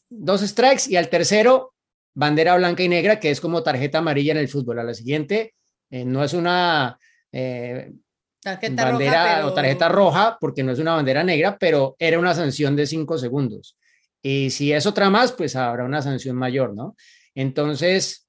[0.08, 1.74] dos strikes y al tercero,
[2.14, 4.78] bandera blanca y negra, que es como tarjeta amarilla en el fútbol.
[4.78, 5.54] A la siguiente,
[5.90, 6.98] eh, no es una
[7.32, 7.92] eh,
[8.40, 9.46] Tarjeta bandera roja, pero...
[9.48, 13.18] o tarjeta roja, porque no es una bandera negra, pero era una sanción de cinco
[13.18, 13.76] segundos.
[14.22, 16.94] Y si es otra más, pues habrá una sanción mayor, ¿no?
[17.36, 18.26] Entonces,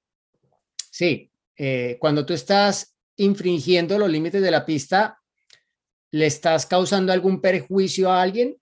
[0.92, 5.20] sí, eh, cuando tú estás infringiendo los límites de la pista,
[6.12, 8.58] ¿le estás causando algún perjuicio a alguien?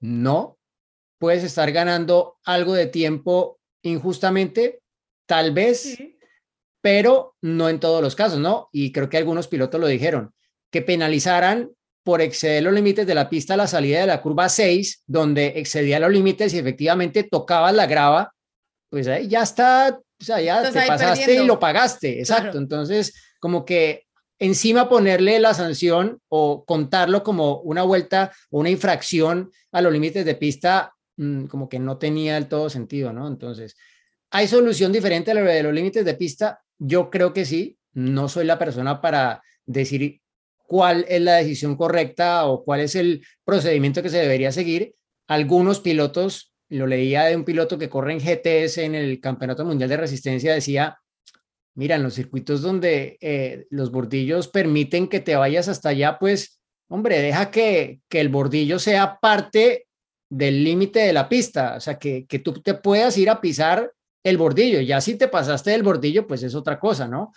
[0.00, 0.58] No.
[1.18, 4.80] Puedes estar ganando algo de tiempo injustamente,
[5.26, 6.18] tal vez, Sí.
[6.80, 8.68] pero no en todos los casos, ¿no?
[8.72, 10.34] Y creo que algunos pilotos lo dijeron,
[10.70, 11.70] que penalizaran
[12.02, 15.54] por exceder los límites de la pista a la salida de la curva 6, donde
[15.56, 18.32] excedía los límites y efectivamente tocaba la grava,
[18.90, 22.42] pues ahí ya está, o sea, ya te pasaste y lo pagaste, exacto.
[22.44, 22.58] Claro.
[22.58, 24.06] Entonces, como que
[24.38, 30.24] encima ponerle la sanción o contarlo como una vuelta o una infracción a los límites
[30.24, 33.26] de pista, mm, como que no tenía del todo sentido, ¿no?
[33.28, 33.76] Entonces,
[34.30, 36.60] ¿hay solución diferente a lo de los límites de pista?
[36.78, 37.78] Yo creo que sí.
[37.92, 40.20] No soy la persona para decir
[40.66, 44.94] cuál es la decisión correcta o cuál es el procedimiento que se debería seguir.
[45.26, 49.88] Algunos pilotos, lo leía de un piloto que corre en GTS en el Campeonato Mundial
[49.88, 50.98] de Resistencia, decía,
[51.74, 56.60] mira, en los circuitos donde eh, los bordillos permiten que te vayas hasta allá, pues,
[56.88, 59.86] hombre, deja que, que el bordillo sea parte
[60.28, 63.92] del límite de la pista, o sea, que, que tú te puedas ir a pisar
[64.24, 64.80] el bordillo.
[64.80, 67.32] Ya si te pasaste del bordillo, pues es otra cosa, ¿no?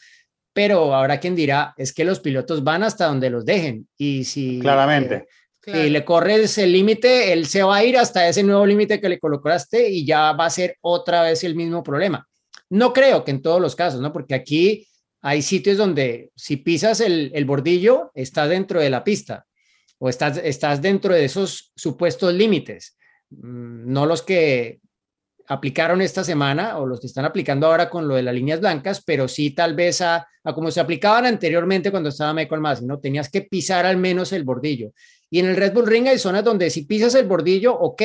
[0.54, 3.88] Pero habrá quien dirá, es que los pilotos van hasta donde los dejen.
[3.98, 5.16] Y si Claramente.
[5.16, 5.28] eh,
[5.62, 5.90] Claro.
[5.90, 9.20] le corres el límite, él se va a ir hasta ese nuevo límite que le
[9.20, 12.28] colocaste y ya va a ser otra vez el mismo problema.
[12.70, 14.14] No creo que en todos los casos, ¿no?
[14.14, 14.88] Porque aquí
[15.22, 19.46] hay sitios donde si pisas el, el bordillo, estás dentro de la pista
[19.98, 22.96] o estás, estás dentro de esos supuestos límites,
[23.30, 24.80] Mm, no los que
[25.48, 29.02] aplicaron esta semana o los que están aplicando ahora con lo de las líneas blancas,
[29.04, 33.00] pero sí tal vez a, a como se aplicaban anteriormente cuando estaba Michael Masi, ¿no?
[33.00, 34.92] Tenías que pisar al menos el bordillo.
[35.30, 38.02] Y en el Red Bull Ring hay zonas donde si pisas el bordillo, ok,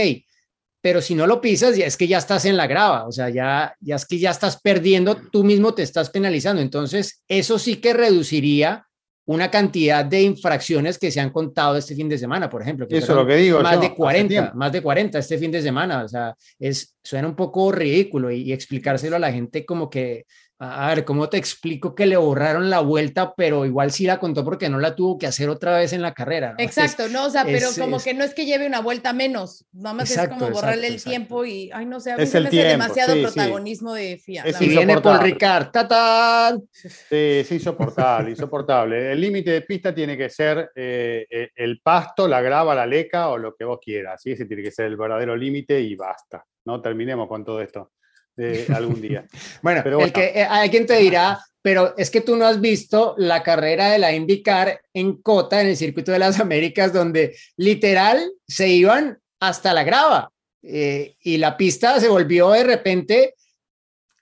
[0.80, 3.30] pero si no lo pisas, ya es que ya estás en la grava, o sea,
[3.30, 6.60] ya, ya es que ya estás perdiendo, tú mismo te estás penalizando.
[6.60, 8.86] Entonces, eso sí que reduciría
[9.26, 12.86] una cantidad de infracciones que se han contado este fin de semana, por ejemplo.
[12.86, 13.60] Que Eso es lo que digo.
[13.60, 14.50] Más yo, de hace 40, tiempo.
[14.54, 16.04] más de 40 este fin de semana.
[16.04, 20.26] O sea, es, suena un poco ridículo y, y explicárselo a la gente como que,
[20.60, 24.44] a ver, ¿cómo te explico que le borraron la vuelta, pero igual sí la contó
[24.44, 26.50] porque no la tuvo que hacer otra vez en la carrera?
[26.52, 26.56] ¿no?
[26.64, 29.12] Exacto, no, o sea, pero es- como es- que no es que lleve una vuelta
[29.12, 31.10] menos, nada más Exacto, es como borrarle exacto, el exacto.
[31.10, 33.24] tiempo y, ay, no sé, a mí Es se me hace demasiado sí, sí.
[33.24, 34.42] protagonismo de FIA.
[34.44, 35.32] Es viene Paul insoportable.
[35.32, 36.62] Ricard, ¡tatán!
[36.72, 39.12] Sí, es insoportable, insoportable.
[39.12, 43.28] El límite de pista tiene que ser eh, eh, el pasto, la grava, la leca
[43.28, 44.22] o lo que vos quieras.
[44.22, 44.30] ¿sí?
[44.32, 46.44] Ese tiene que ser el verdadero límite y basta.
[46.64, 47.90] No terminemos con todo esto
[48.36, 49.26] eh, algún día.
[49.62, 50.12] Bueno, Pero el bueno.
[50.12, 53.98] que, eh, alguien te dirá, pero es que tú no has visto la carrera de
[53.98, 59.72] la IndyCar en Cota, en el circuito de las Américas, donde literal se iban hasta
[59.72, 60.30] la grava
[60.62, 63.34] eh, y la pista se volvió de repente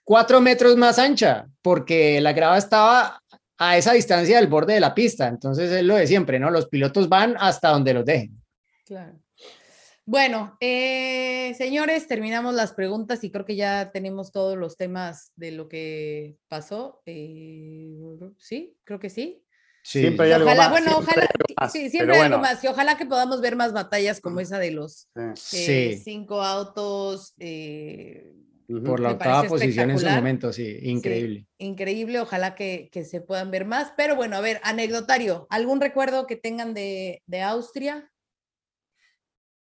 [0.03, 3.21] cuatro metros más ancha, porque la grava estaba
[3.57, 5.27] a esa distancia del borde de la pista.
[5.27, 6.49] Entonces es lo de siempre, ¿no?
[6.49, 8.41] Los pilotos van hasta donde los dejen.
[8.85, 9.22] Claro.
[10.05, 15.51] Bueno, eh, señores, terminamos las preguntas y creo que ya tenemos todos los temas de
[15.51, 17.01] lo que pasó.
[17.05, 17.95] eh,
[18.37, 19.43] sí, creo que sí.
[19.81, 22.39] Siempre hay algo Ojalá, más, bueno, siempre ojalá, hay algo más, sí, siempre hay algo
[22.39, 22.63] más.
[22.63, 25.57] Y ojalá que podamos ver más batallas como esa de los Sí.
[25.57, 26.01] eh, Sí.
[26.03, 27.33] cinco autos.
[27.39, 28.33] eh.
[28.85, 31.45] Por la octava posición en su momento, sí, increíble.
[31.57, 33.93] increíble, ojalá que, que se puedan ver más.
[33.97, 38.09] Pero bueno, a ver, anecdotario, ¿algún recuerdo que tengan de, de Austria?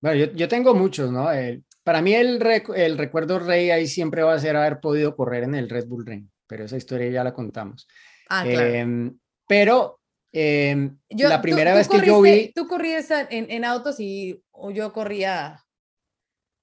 [0.01, 1.31] Bueno, yo, yo tengo muchos, ¿no?
[1.31, 5.15] El- para mí el, recu- el recuerdo rey ahí siempre va a ser haber podido
[5.15, 7.87] correr en el Red Bull Ring, pero esa historia ya la contamos.
[8.29, 8.67] Ah, claro.
[8.67, 9.17] Em,
[9.47, 9.99] pero
[10.33, 13.63] em, Yo- la tú- primera tú vez que yo corriste- vi, Tú corrías en, en
[13.65, 15.63] autos y o yo corría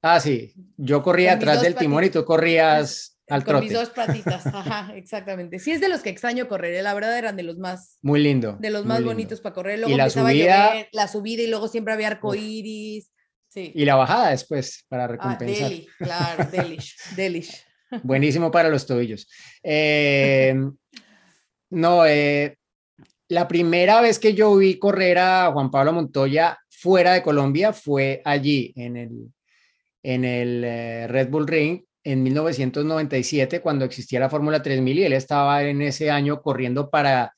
[0.03, 3.87] ah, sí, yo corría atrás del timón y tú corrías al con mis trote.
[3.87, 4.47] dos patitas.
[4.47, 5.59] Ajá, exactamente.
[5.59, 8.21] Sí, es de los que extraño correr, eh, la verdad eran de los más, Muy
[8.23, 8.59] lindo.
[8.61, 9.13] de los más lindo.
[9.15, 9.79] bonitos para correr.
[9.79, 13.11] Luego la empezaba subida- a llover, la subida y luego siempre había arcoíris.
[13.55, 13.71] Sí.
[13.73, 15.71] Y la bajada después para Ah, recompensar.
[15.71, 17.65] deli, claro, delish, delish.
[18.03, 19.29] Buenísimo para los tobillos.
[19.63, 20.57] Eh,
[21.71, 22.57] no, eh,
[23.29, 28.21] la primera vez que yo vi correr a Juan Pablo Montoya fuera de Colombia fue
[28.25, 29.11] allí, en el,
[30.03, 35.13] en el eh, Red Bull Ring, en 1997, cuando existía la Fórmula 3000 y él
[35.13, 37.33] estaba en ese año corriendo para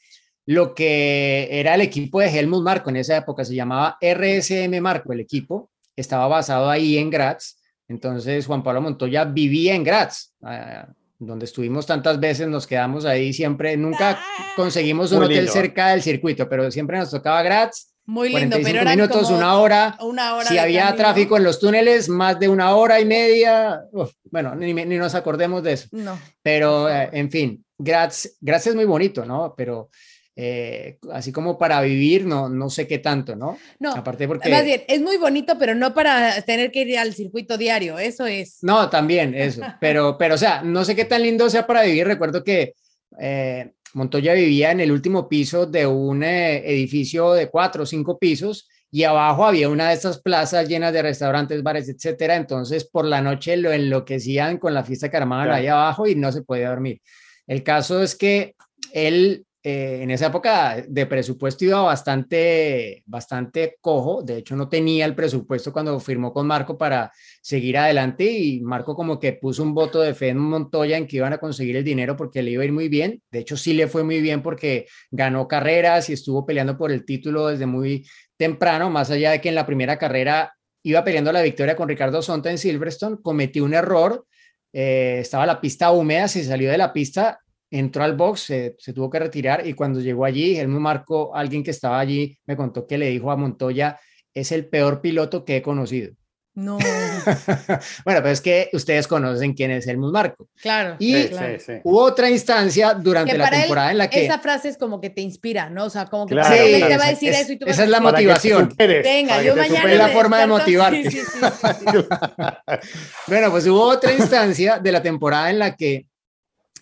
[0.46, 5.12] lo que era el equipo de Helmut Marko en esa época, se llamaba RSM Marco
[5.12, 10.88] el equipo, estaba basado ahí en Graz, entonces Juan Pablo Montoya vivía en Graz, ah,
[11.18, 14.20] donde estuvimos tantas veces, nos quedamos ahí siempre, nunca
[14.56, 18.56] conseguimos un Muy hotel lindo, cerca del circuito, pero siempre nos tocaba Graz, Muy lindo,
[18.56, 20.96] 45 pero eran minutos, como una hora, una hora si había camino.
[20.98, 25.14] tráfico en los túneles, más de una hora y media, uf, bueno, ni, ni nos
[25.14, 25.88] acordemos de eso.
[25.92, 26.18] No.
[26.42, 29.54] Pero, eh, en fin, Graz, Graz es muy bonito, ¿no?
[29.56, 29.90] Pero
[30.38, 33.56] eh, así como para vivir, no, no sé qué tanto, ¿no?
[33.80, 34.50] No, Aparte porque...
[34.50, 38.26] más bien, es muy bonito, pero no para tener que ir al circuito diario, eso
[38.26, 38.58] es.
[38.60, 42.06] No, también eso, pero, pero, o sea, no sé qué tan lindo sea para vivir.
[42.06, 42.74] Recuerdo que
[43.18, 48.18] eh, Montoya vivía en el último piso de un eh, edificio de cuatro o cinco
[48.18, 52.36] pisos y abajo había una de estas plazas llenas de restaurantes, bares, etcétera.
[52.36, 55.58] Entonces, por la noche lo enloquecían con la fiesta que armaban Claro.
[55.60, 57.00] ahí abajo y no se podía dormir.
[57.46, 58.54] El caso es que
[58.92, 64.22] él eh, en esa época de presupuesto iba bastante, bastante cojo.
[64.22, 67.10] De hecho, no tenía el presupuesto cuando firmó con Marco para
[67.42, 71.16] seguir adelante y Marco como que puso un voto de fe en Montoya en que
[71.16, 73.20] iban a conseguir el dinero porque le iba a ir muy bien.
[73.28, 77.04] De hecho, sí le fue muy bien porque ganó carreras y estuvo peleando por el
[77.04, 78.06] título desde muy
[78.36, 80.54] temprano, más allá de que en la primera carrera
[80.84, 84.28] iba peleando la victoria con Ricardo Sonta en Silverstone, cometió un error,
[84.72, 87.40] eh, estaba la pista húmeda, se salió de la pista,
[87.78, 91.34] entró al box, se, se tuvo que retirar y cuando llegó allí, él me marcó,
[91.34, 93.98] alguien que estaba allí me contó que le dijo a Montoya,
[94.34, 96.12] es el peor piloto que he conocido.
[96.58, 96.78] No,
[98.06, 100.48] bueno, pero es que ustedes conocen quién es Helmut Marco.
[100.62, 100.96] claro.
[100.98, 101.58] Y Sí, claro.
[101.58, 101.72] sí, sí.
[101.84, 104.24] hubo otra instancia durante Que la él temporada en la que...
[104.24, 105.84] Esa frase es como que te inspira, ¿no?
[105.84, 107.58] O sea, como que Claro, para él claro, te va a decir es- eso y
[107.58, 108.70] tú vas esa es la motivación.
[108.70, 109.92] superes, Venga, yo mañana.
[109.92, 111.10] Es la forma de motivarte.
[111.10, 112.88] Sí, sí, sí, sí, sí.
[113.26, 116.06] Bueno, pues hubo otra instancia de la temporada en la que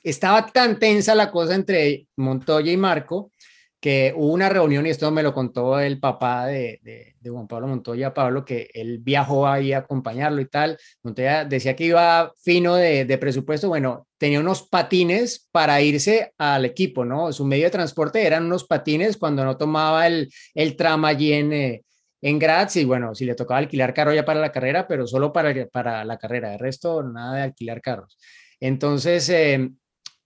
[0.05, 3.33] estaba tan tensa la cosa entre Montoya y Marco
[3.81, 7.47] que hubo una reunión, y esto me lo contó el papá de, de- de Juan
[7.47, 10.79] Pablo Montoya, Pablo, que él viajó ahí a acompañarlo y tal.
[11.03, 17.05] Montoya decía que iba fino de, presupuesto, bueno, tenía unos patines para irse al equipo,
[17.05, 17.31] ¿no?
[17.33, 21.53] Su medio de transporte eran unos patines cuando no tomaba el, el tram allí en,
[21.53, 21.83] eh,
[22.23, 25.53] Graz y bueno, si le tocaba alquilar carro ya para la carrera, pero solo para,
[25.67, 28.17] para la carrera, de resto nada de alquilar carros.
[28.61, 29.71] Entonces, eh,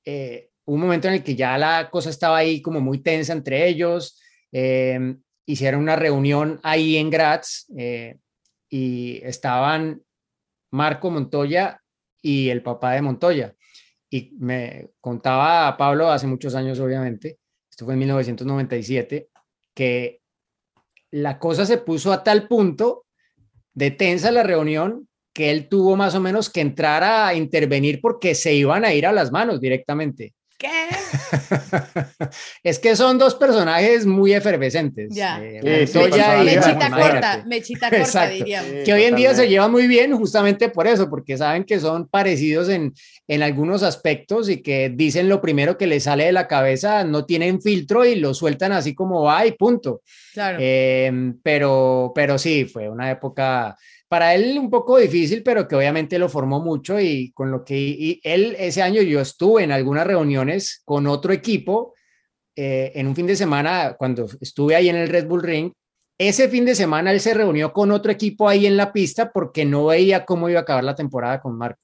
[0.05, 3.69] eh, un momento en el que ya la cosa estaba ahí como muy tensa entre
[3.69, 4.21] ellos,
[4.53, 7.67] eh, hicieron una reunión ahí en Graz
[8.71, 10.03] y estaban
[10.71, 11.81] Marco Montoya
[12.21, 13.55] y el papá de Montoya.
[14.11, 17.39] Y me contaba Pablo hace muchos años, obviamente,
[17.71, 19.29] esto fue en 1997,
[19.75, 20.21] que
[21.11, 23.07] la cosa se puso a tal punto
[23.75, 25.08] de tensa la reunión
[25.39, 29.07] que él tuvo más o menos que entrar a intervenir porque se iban a ir
[29.07, 30.35] a las manos directamente.
[30.59, 30.69] ¿Qué?
[32.65, 35.15] es que son dos personajes muy efervescentes.
[35.15, 35.41] Ya.
[35.41, 37.07] Eh, Sí, sí, Montoya y Mechita Marco.
[37.09, 38.35] corta, mechita corta, Exacto.
[38.35, 38.71] diríamos.
[38.73, 41.79] Sí, que hoy en día se llevan muy bien justamente por eso, porque saben que
[41.79, 42.93] son parecidos en,
[43.29, 47.27] en algunos aspectos y que dicen lo primero que les sale de la cabeza, no
[47.27, 50.03] tienen filtro y lo sueltan así como va y punto.
[50.35, 50.59] Claro.
[50.61, 51.13] Eh,
[51.45, 53.77] pero, pero sí, fue una época
[54.09, 57.79] para él un poco difícil, pero que obviamente lo formó mucho y con lo que
[57.79, 61.95] y él ese año yo estuve en algunas reuniones con otro equipo
[62.57, 65.73] eh, en un fin de semana cuando estuve ahí en el Red Bull Ring.
[66.19, 69.65] Ese fin de semana él se reunió con otro equipo ahí en la pista porque
[69.65, 71.81] no veía cómo iba a acabar la temporada con Marco.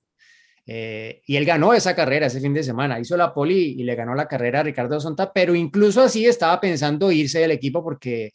[0.67, 3.95] Eh, y él ganó esa carrera ese fin de semana, hizo la poli y le
[3.95, 8.33] ganó la carrera a Ricardo Sonta, pero incluso así estaba pensando irse del equipo porque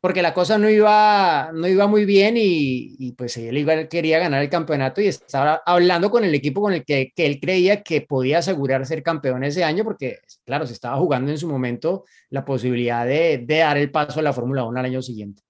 [0.00, 4.18] porque la cosa no iba, no iba muy bien y, y pues él iba, quería
[4.18, 7.82] ganar el campeonato y estaba hablando con el equipo con el que, que, él creía
[7.82, 12.04] que podía asegurar ser campeón ese año porque, claro, se estaba jugando en su momento
[12.30, 15.42] la posibilidad de, de dar el paso a la Fórmula 1 al año siguiente.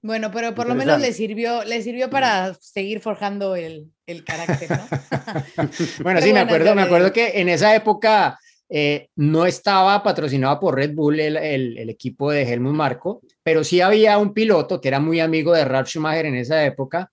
[0.00, 4.70] Bueno, pero por lo menos le sirvió, le sirvió para seguir forjando el, el carácter,
[4.70, 4.86] ¿no?
[6.04, 8.38] bueno, sí, me acuerdo, me acuerdo que en esa época
[8.70, 14.18] eh, no estaba patrocinado por Red Bull el, equipo de Helmut Marco, pero sí había
[14.18, 17.10] un piloto que era muy amigo de Ralf Schumacher en esa época,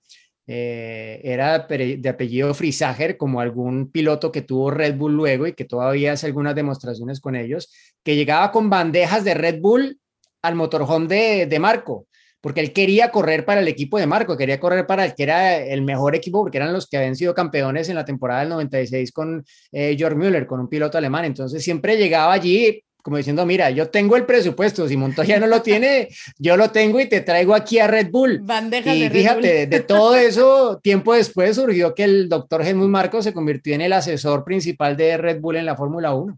[0.48, 5.66] eh, era de apellido Frisager, como algún piloto que tuvo Red Bull luego y que
[5.66, 7.72] todavía hace algunas demostraciones con ellos,
[8.04, 10.00] que llegaba con bandejas de Red Bull
[10.42, 12.08] al motorhome de, de Marco
[12.46, 15.58] porque él quería correr para el equipo de Marco, quería correr para el que era
[15.58, 19.12] el mejor equipo, porque eran los que habían sido campeones en la temporada del 96
[19.14, 21.26] con eh, Georg Müller, con un piloto alemán.
[21.26, 25.64] Entonces siempre llegaba allí como diciendo, mira, yo tengo el presupuesto, si Montoya no lo
[25.64, 28.42] tiene, yo lo tengo y te traigo aquí a Red Bull.
[28.44, 29.70] Bandejas y de fíjate, Red Bull.
[29.72, 33.94] de todo eso, tiempo después surgió que el doctor Helmut Marco se convirtió en el
[33.94, 36.38] asesor principal de Red Bull en la Fórmula 1.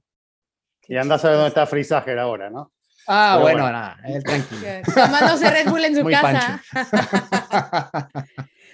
[0.88, 2.72] Y anda a saber dónde está Frisager ahora, ¿no?
[3.08, 3.78] Ah, Pero bueno, bueno.
[3.78, 4.62] nada, él tranquilo.
[4.94, 6.62] Tomándose Red Bull en su Muy casa.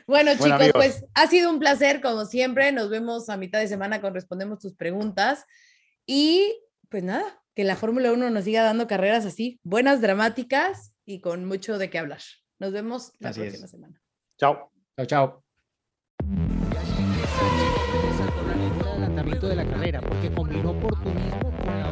[0.08, 2.72] bueno, chicos, Bueno, pues ha sido un placer, como siempre.
[2.72, 5.46] Nos vemos a mitad de semana con Respondemos tus preguntas.
[6.06, 6.60] Y
[6.90, 7.24] pues nada,
[7.56, 11.90] que la Fórmula 1 nos siga dando carreras así, buenas, dramáticas y con mucho de
[11.90, 12.22] qué hablar.
[12.60, 13.72] Nos vemos la Así próxima es.
[13.72, 14.02] semana.
[14.38, 14.72] Chao.
[14.98, 15.44] Chao, chao.
[18.82, 21.92] el adelantamiento de la carrera, porque combinó oportunismo con la